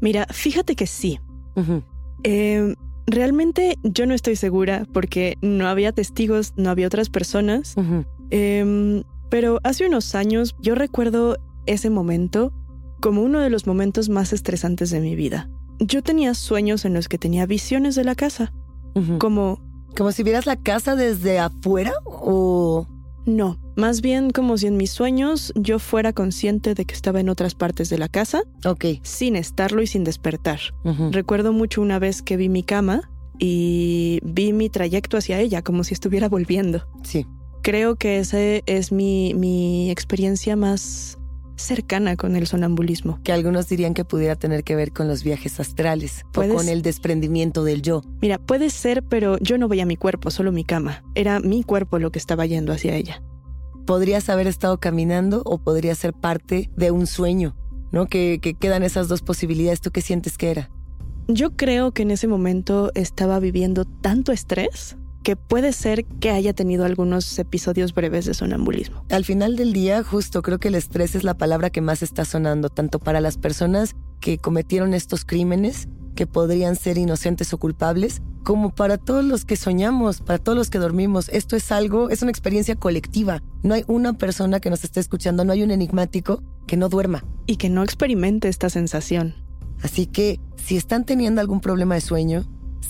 Mira, 0.01 0.27
fíjate 0.33 0.75
que 0.75 0.89
sí. 0.89 1.21
Eh, 2.25 2.75
realmente 3.07 3.79
yo 3.85 4.07
no 4.07 4.15
estoy 4.15 4.35
segura 4.35 4.85
porque 4.93 5.39
no 5.41 5.69
había 5.69 5.93
testigos, 5.93 6.55
no 6.57 6.71
había 6.71 6.89
otras 6.89 7.09
personas. 7.09 7.77
Em, 8.31 9.05
pero 9.31 9.61
hace 9.63 9.87
unos 9.87 10.17
años 10.17 10.57
yo 10.61 10.75
recuerdo 10.75 11.37
ese 11.67 11.89
momento 11.89 12.53
como 13.01 13.23
uno 13.23 13.39
de 13.39 13.51
los 13.51 13.69
momentos 13.69 14.09
más 14.09 14.33
estresantes 14.33 14.91
de 14.91 14.99
mi 14.99 15.15
vida. 15.15 15.49
Yo 15.79 16.03
tenía 16.03 16.35
sueños 16.35 16.85
en 16.85 16.95
los 16.95 17.09
que 17.09 17.19
tenía 17.19 17.47
visiones 17.47 17.95
de 17.95 18.05
la 18.05 18.15
casa. 18.15 18.53
Como... 19.19 19.61
¿Como 19.97 20.11
si 20.11 20.23
vieras 20.25 20.47
la 20.47 20.57
casa 20.57 20.97
desde 20.97 21.39
afuera 21.39 21.93
o...? 22.05 22.89
No, 23.27 23.59
más 23.75 24.03
bien 24.03 24.31
como 24.31 24.59
si 24.59 24.67
en 24.67 24.77
mis 24.77 24.91
sueños 24.91 25.53
yo 25.57 25.79
fuera 25.79 26.13
consciente 26.13 26.75
de 26.75 26.85
que 26.85 26.95
estaba 26.95 27.21
en 27.21 27.29
otras 27.29 27.55
partes 27.55 27.89
de 27.89 27.97
la 27.97 28.09
casa. 28.09 28.43
Ok. 28.67 28.85
Sin 29.03 29.37
estarlo 29.37 29.81
y 29.83 29.87
sin 29.87 30.05
despertar. 30.05 30.61
Recuerdo 31.11 31.53
mucho 31.53 31.81
una 31.81 31.99
vez 31.99 32.23
que 32.23 32.37
vi 32.37 32.49
mi 32.49 32.63
cama 32.63 33.11
y 33.39 34.21
vi 34.23 34.53
mi 34.53 34.69
trayecto 34.69 35.17
hacia 35.17 35.41
ella 35.41 35.63
como 35.63 35.85
si 35.85 35.95
estuviera 35.95 36.29
volviendo. 36.29 36.87
Sí. 37.03 37.27
Creo 37.63 37.97
que 37.97 38.19
esa 38.19 38.39
es 38.41 38.93
mi, 38.93 39.33
mi 39.35 39.91
experiencia 39.91 40.55
más 40.55 41.19
cercana 41.57 42.17
con 42.17 42.37
el 42.37 42.47
sonambulismo. 42.47 43.21
Que 43.23 43.33
algunos 43.33 43.69
dirían 43.69 43.95
que 43.95 44.05
pudiera 44.05 44.37
tener 44.37 44.65
que 44.65 44.77
ver 44.77 44.93
con 44.93 45.09
los 45.09 45.23
viajes 45.25 45.61
astrales 45.61 46.25
o 46.37 46.55
con 46.55 46.69
el 46.69 46.83
desprendimiento 46.83 47.65
del 47.65 47.83
yo. 47.83 48.03
Mira, 48.21 48.39
puede 48.39 48.71
ser, 48.71 49.03
pero 49.03 49.39
yo 49.39 49.59
no 49.59 49.69
veía 49.69 49.87
mi 49.87 49.97
cuerpo, 49.97 50.31
solo 50.31 50.53
mi 50.53 50.65
cama. 50.65 51.03
Era 51.15 51.41
mi 51.41 51.63
cuerpo 51.63 51.99
lo 51.99 52.11
que 52.11 52.19
estaba 52.19 52.47
yendo 52.47 52.73
hacia 52.73 52.95
ella. 52.95 53.23
Podrías 53.87 54.29
haber 54.29 54.47
estado 54.47 54.79
caminando 54.79 55.43
o 55.45 55.59
podría 55.59 55.95
ser 55.95 56.15
parte 56.15 56.71
de 56.77 56.91
un 56.91 57.07
sueño, 57.07 57.57
¿no? 57.93 58.07
Que, 58.07 58.39
que 58.41 58.55
quedan 58.55 58.83
esas 58.83 59.09
dos 59.09 59.23
posibilidades. 59.23 59.81
¿Tú 59.81 59.91
qué 59.91 60.01
sientes 60.01 60.39
que 60.39 60.51
era? 60.51 60.71
Yo 61.29 61.57
creo 61.57 61.93
que 61.93 62.03
en 62.03 62.11
ese 62.11 62.29
momento 62.29 62.91
estaba 62.95 63.41
viviendo 63.41 63.85
tanto 63.85 64.33
estrés 64.33 64.97
que 65.25 65.35
puede 65.37 65.73
ser 65.73 66.05
que 66.05 66.31
haya 66.31 66.53
tenido 66.53 66.85
algunos 66.85 67.37
episodios 67.39 67.95
breves 67.95 68.27
de 68.27 68.35
sonambulismo. 68.35 69.05
Al 69.11 69.25
final 69.25 69.57
del 69.57 69.73
día, 69.73 70.05
justo 70.05 70.43
creo 70.43 70.61
que 70.61 70.69
el 70.69 70.75
estrés 70.77 71.15
es 71.17 71.25
la 71.25 71.35
palabra 71.35 71.71
que 71.71 71.81
más 71.81 72.03
está 72.03 72.25
sonando, 72.27 72.69
tanto 72.69 72.99
para 73.01 73.21
las 73.23 73.39
personas 73.39 73.97
que 74.21 74.39
cometieron 74.39 74.93
estos 74.93 75.25
crímenes, 75.25 75.89
que 76.15 76.27
podrían 76.27 76.77
ser 76.77 76.99
inocentes 76.99 77.53
o 77.55 77.59
culpables, 77.59 78.21
como 78.45 78.75
para 78.75 78.99
todos 78.99 79.25
los 79.25 79.47
que 79.47 79.57
soñamos, 79.57 80.21
para 80.21 80.39
todos 80.39 80.57
los 80.59 80.69
que 80.69 80.79
dormimos. 80.79 81.31
Esto 81.31 81.57
es 81.57 81.73
algo, 81.73 82.11
es 82.11 82.21
una 82.21 82.31
experiencia 82.31 82.77
colectiva. 82.77 83.43
No 83.63 83.75
hay 83.75 83.85
una 83.87 84.13
persona 84.13 84.61
que 84.61 84.69
nos 84.69 84.85
esté 84.85 85.01
escuchando, 85.01 85.45
no 85.45 85.53
hay 85.53 85.63
un 85.63 85.71
enigmático 85.71 86.43
que 86.67 86.77
no 86.77 86.91
duerma. 86.91 87.25
Y 87.47 87.57
que 87.57 87.71
no 87.71 87.83
experimente 87.83 88.49
esta 88.49 88.69
sensación. 88.69 89.35
Así 89.83 90.07
que 90.07 90.39
si 90.57 90.77
están 90.77 91.05
teniendo 91.05 91.41
algún 91.41 91.61
problema 91.61 91.95
de 91.95 92.03
sueño, 92.03 92.45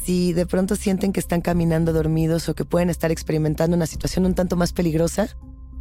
si 0.05 0.33
de 0.33 0.47
pronto 0.47 0.77
sienten 0.77 1.13
que 1.13 1.21
están 1.21 1.41
caminando 1.41 1.93
dormidos 1.93 2.49
o 2.49 2.55
que 2.55 2.65
pueden 2.65 2.91
estar 2.91 3.11
experimentando 3.11 3.77
una 3.77 3.87
situación 3.87 4.27
un 4.27 4.35
tanto 4.35 4.57
más 4.57 4.73
peligrosa, 4.73 5.29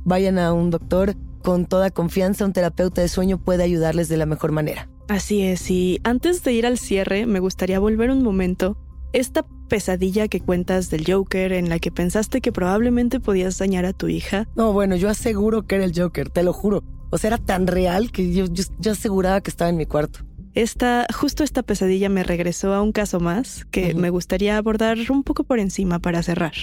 vayan 0.06 0.40
a 0.40 0.54
un 0.54 0.70
doctor 0.70 1.16
con 1.42 1.66
toda 1.66 1.92
confianza, 1.92 2.46
un 2.46 2.54
terapeuta 2.54 3.02
de 3.02 3.10
sueño 3.10 3.38
puede 3.38 3.64
ayudarles 3.64 4.08
de 4.10 4.18
la 4.18 4.26
mejor 4.26 4.52
manera. 4.52 4.90
Así 5.10 5.42
es, 5.42 5.70
y 5.70 6.00
antes 6.04 6.44
de 6.44 6.54
ir 6.54 6.66
al 6.66 6.78
cierre, 6.78 7.26
me 7.26 7.40
gustaría 7.40 7.80
volver 7.80 8.10
un 8.10 8.24
momento. 8.24 8.78
Esta 9.12 9.46
pesadilla 9.68 10.28
que 10.28 10.40
cuentas 10.40 10.90
del 10.90 11.06
Joker 11.06 11.52
en 11.52 11.70
la 11.70 11.80
que 11.80 11.92
pensaste 11.92 12.42
que 12.42 12.52
probablemente 12.52 13.20
podías 13.20 13.58
dañar 13.58 13.86
a 13.86 13.94
tu 13.94 14.08
hija. 14.08 14.48
No, 14.56 14.72
bueno, 14.72 14.96
yo 14.96 15.10
aseguro 15.10 15.64
que 15.64 15.76
era 15.76 15.84
el 15.84 15.94
Joker, 15.96 16.30
te 16.30 16.44
lo 16.44 16.54
juro. 16.54 16.84
O 17.12 17.18
sea, 17.18 17.28
era 17.30 17.38
tan 17.38 17.68
real 17.68 18.12
que 18.12 18.34
yo, 18.34 18.46
yo 18.48 18.92
aseguraba 18.92 19.42
que 19.42 19.52
estaba 19.52 19.70
en 19.70 19.78
mi 19.78 19.86
cuarto. 19.86 20.22
Esta, 20.56 21.08
justo 21.14 21.44
esta 21.44 21.64
pesadilla 21.64 22.10
me 22.10 22.24
regresó 22.24 22.74
a 22.74 22.82
un 22.82 22.92
caso 22.92 23.20
más 23.20 23.66
que 23.72 23.94
me 23.96 24.10
gustaría 24.10 24.58
abordar 24.58 24.98
un 25.10 25.24
poco 25.24 25.44
por 25.44 25.60
encima 25.60 26.00
para 26.00 26.22
cerrar. 26.22 26.54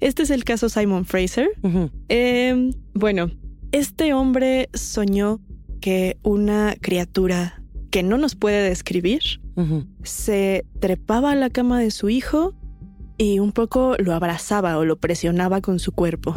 Este 0.00 0.24
es 0.24 0.30
el 0.30 0.44
caso 0.44 0.68
Simon 0.68 1.04
Fraser. 1.04 1.48
Em, 2.08 2.72
bueno, 2.92 3.30
este 3.72 4.14
hombre 4.14 4.68
soñó 4.74 5.40
que 5.80 6.18
una 6.22 6.74
criatura 6.80 7.62
que 7.90 8.02
no 8.02 8.18
nos 8.18 8.34
puede 8.34 8.68
describir 8.68 9.22
se 10.02 10.66
trepaba 10.80 11.32
a 11.32 11.34
la 11.34 11.48
cama 11.48 11.80
de 11.80 11.90
su 11.90 12.10
hijo 12.10 12.54
y 13.16 13.38
un 13.38 13.52
poco 13.52 13.96
lo 13.98 14.12
abrazaba 14.12 14.76
o 14.76 14.84
lo 14.84 14.98
presionaba 14.98 15.60
con 15.60 15.78
su 15.78 15.92
cuerpo. 15.92 16.34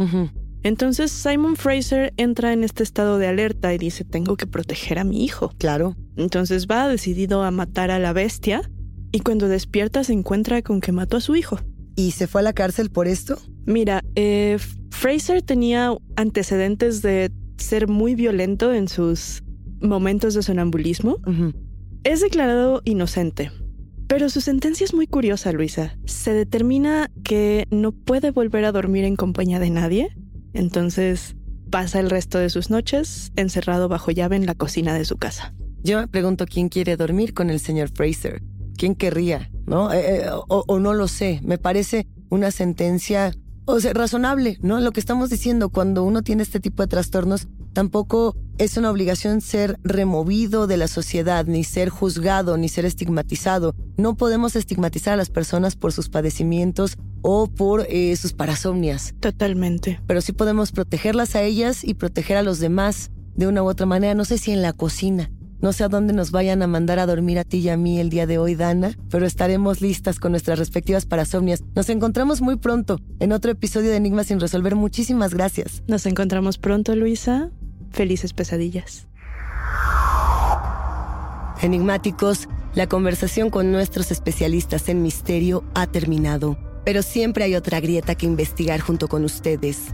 Entonces 0.63 1.11
Simon 1.11 1.55
Fraser 1.55 2.13
entra 2.17 2.53
en 2.53 2.63
este 2.63 2.83
estado 2.83 3.17
de 3.17 3.27
alerta 3.27 3.73
y 3.73 3.77
dice, 3.77 4.03
tengo 4.03 4.35
que 4.35 4.47
proteger 4.47 4.99
a 4.99 5.03
mi 5.03 5.23
hijo. 5.23 5.53
Claro. 5.57 5.95
Entonces 6.17 6.67
va 6.67 6.87
decidido 6.87 7.43
a 7.43 7.51
matar 7.51 7.91
a 7.91 7.99
la 7.99 8.13
bestia 8.13 8.69
y 9.11 9.21
cuando 9.21 9.47
despierta 9.47 10.03
se 10.03 10.13
encuentra 10.13 10.61
con 10.61 10.81
que 10.81 10.91
mató 10.91 11.17
a 11.17 11.21
su 11.21 11.35
hijo. 11.35 11.59
¿Y 11.95 12.11
se 12.11 12.27
fue 12.27 12.41
a 12.41 12.43
la 12.43 12.53
cárcel 12.53 12.89
por 12.89 13.07
esto? 13.07 13.37
Mira, 13.65 14.03
eh, 14.15 14.57
Fraser 14.91 15.41
tenía 15.41 15.93
antecedentes 16.15 17.01
de 17.01 17.31
ser 17.57 17.87
muy 17.87 18.15
violento 18.15 18.73
en 18.73 18.87
sus 18.87 19.43
momentos 19.81 20.33
de 20.33 20.43
sonambulismo. 20.43 21.17
Es 22.03 22.21
declarado 22.21 22.81
inocente. 22.85 23.51
Pero 24.07 24.29
su 24.29 24.41
sentencia 24.41 24.85
es 24.85 24.93
muy 24.93 25.07
curiosa, 25.07 25.51
Luisa. 25.51 25.95
Se 26.05 26.33
determina 26.33 27.11
que 27.23 27.67
no 27.69 27.91
puede 27.91 28.31
volver 28.31 28.65
a 28.65 28.71
dormir 28.71 29.03
en 29.03 29.15
compañía 29.15 29.59
de 29.59 29.69
nadie 29.69 30.09
entonces 30.53 31.35
pasa 31.69 31.99
el 31.99 32.09
resto 32.09 32.39
de 32.39 32.49
sus 32.49 32.69
noches 32.69 33.31
encerrado 33.35 33.88
bajo 33.88 34.12
llave 34.12 34.35
en 34.35 34.45
la 34.45 34.55
cocina 34.55 34.93
de 34.93 35.05
su 35.05 35.17
casa. 35.17 35.53
Yo 35.83 35.99
me 35.99 36.07
pregunto 36.07 36.45
quién 36.45 36.69
quiere 36.69 36.97
dormir 36.97 37.33
con 37.33 37.49
el 37.49 37.59
señor 37.59 37.89
Fraser. 37.89 38.41
¿Quién 38.77 38.95
querría? 38.95 39.49
¿No? 39.65 39.91
Eh, 39.93 40.23
eh, 40.23 40.29
o, 40.29 40.79
no 40.79 40.93
lo 40.93 41.07
sé. 41.07 41.39
Me 41.43 41.57
parece 41.57 42.07
una 42.29 42.51
sentencia 42.51 43.33
o 43.69 43.79
sea, 43.79 43.93
razonable, 43.93 44.58
¿no? 44.62 44.79
Lo 44.79 44.91
que 44.91 44.99
estamos 44.99 45.29
diciendo, 45.29 45.69
cuando 45.69 46.03
uno 46.03 46.23
tiene 46.23 46.43
este 46.43 46.60
tipo 46.60 46.82
de 46.82 46.88
trastornos, 46.88 47.47
tampoco 47.73 48.36
es 48.58 48.77
una 48.77 48.89
obligación 48.89 49.41
ser 49.41 49.79
removido 49.84 50.65
de 50.65 50.77
la 50.77 50.88
sociedad, 50.88 51.45
ni 51.45 51.63
ser 51.63 51.89
juzgado, 51.89 52.58
ni 52.58 52.67
ser 52.67 52.86
estigmatizado. 52.86 53.75
No 53.95 54.15
podemos 54.15 54.55
estigmatizar 54.55 55.13
a 55.13 55.17
las 55.17 55.29
personas 55.29 55.75
por 55.75 55.93
sus 55.93 56.10
padecimientos 56.10 56.97
o 57.21 57.47
por 57.47 57.86
eh, 57.89 58.15
sus 58.15 58.34
parasomnias. 58.34 59.13
Totalmente. 59.19 60.01
Pero 60.08 60.21
sí 60.21 60.34
podemos 60.34 60.71
protegerlas 60.71 61.36
a 61.36 61.43
ellas 61.43 61.84
y 61.84 61.93
proteger 61.93 62.38
a 62.38 62.43
los 62.43 62.60
demás 62.60 63.12
de 63.36 63.47
una 63.47 63.62
u 63.62 63.67
otra 63.67 63.86
manera. 63.86 64.15
No 64.15 64.25
sé 64.25 64.39
si 64.39 64.51
en 64.51 64.62
la 64.62 64.73
cocina. 64.73 65.32
No 65.61 65.73
sé 65.73 65.83
a 65.83 65.89
dónde 65.89 66.13
nos 66.13 66.31
vayan 66.31 66.61
a 66.61 66.67
mandar 66.67 66.99
a 66.99 67.05
dormir 67.05 67.39
a 67.39 67.43
ti 67.43 67.57
y 67.57 67.69
a 67.69 67.77
mí 67.77 67.99
el 67.99 68.09
día 68.09 68.25
de 68.25 68.37
hoy, 68.37 68.55
Dana, 68.55 68.95
pero 69.09 69.25
estaremos 69.25 69.81
listas 69.81 70.19
con 70.19 70.31
nuestras 70.31 70.59
respectivas 70.59 71.05
parasomnias. 71.05 71.63
Nos 71.75 71.89
encontramos 71.89 72.41
muy 72.41 72.55
pronto 72.55 72.99
en 73.19 73.31
otro 73.31 73.51
episodio 73.51 73.89
de 73.89 73.97
Enigmas 73.97 74.27
sin 74.27 74.39
resolver. 74.39 74.75
Muchísimas 74.75 75.33
gracias. 75.33 75.83
Nos 75.87 76.05
encontramos 76.05 76.57
pronto, 76.57 76.95
Luisa. 76.95 77.49
Felices 77.91 78.33
pesadillas. 78.33 79.07
Enigmáticos, 81.61 82.47
la 82.73 82.87
conversación 82.87 83.49
con 83.49 83.71
nuestros 83.71 84.11
especialistas 84.11 84.87
en 84.87 85.01
misterio 85.01 85.65
ha 85.73 85.87
terminado 85.87 86.57
pero 86.89 87.03
siempre 87.03 87.43
hay 87.43 87.53
otra 87.53 87.79
grieta 87.79 88.15
que 88.15 88.25
investigar 88.25 88.79
junto 88.79 89.07
con 89.07 89.23
ustedes. 89.23 89.89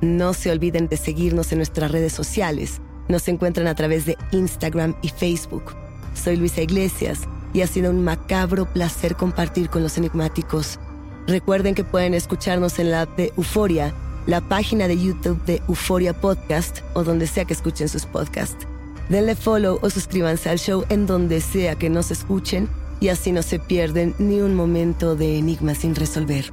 No 0.00 0.34
se 0.34 0.52
olviden 0.52 0.86
de 0.86 0.96
seguirnos 0.96 1.50
en 1.50 1.58
nuestras 1.58 1.90
redes 1.90 2.12
sociales. 2.12 2.80
Nos 3.08 3.26
encuentran 3.28 3.66
a 3.66 3.74
través 3.74 4.04
de 4.04 4.18
Instagram 4.32 4.94
y 5.00 5.08
Facebook. 5.08 5.74
Soy 6.14 6.36
Luisa 6.36 6.60
Iglesias 6.60 7.20
y 7.54 7.62
ha 7.62 7.66
sido 7.66 7.90
un 7.90 8.04
macabro 8.04 8.66
placer 8.66 9.16
compartir 9.16 9.70
con 9.70 9.82
los 9.82 9.96
enigmáticos. 9.96 10.78
Recuerden 11.26 11.74
que 11.74 11.84
pueden 11.84 12.14
escucharnos 12.14 12.78
en 12.78 12.90
la 12.90 13.02
app 13.02 13.16
de 13.16 13.32
Euforia, 13.36 13.94
la 14.26 14.42
página 14.42 14.88
de 14.88 14.98
YouTube 14.98 15.42
de 15.44 15.62
Euforia 15.68 16.12
Podcast 16.12 16.80
o 16.94 17.02
donde 17.02 17.26
sea 17.26 17.46
que 17.46 17.54
escuchen 17.54 17.88
sus 17.88 18.04
podcasts. 18.04 18.66
Denle 19.08 19.34
follow 19.34 19.78
o 19.80 19.88
suscríbanse 19.88 20.50
al 20.50 20.58
show 20.58 20.84
en 20.90 21.06
donde 21.06 21.40
sea 21.40 21.76
que 21.76 21.88
nos 21.88 22.10
escuchen 22.10 22.68
y 23.00 23.08
así 23.08 23.32
no 23.32 23.42
se 23.42 23.58
pierden 23.58 24.14
ni 24.18 24.40
un 24.40 24.54
momento 24.54 25.16
de 25.16 25.38
enigma 25.38 25.74
sin 25.74 25.94
resolver. 25.94 26.52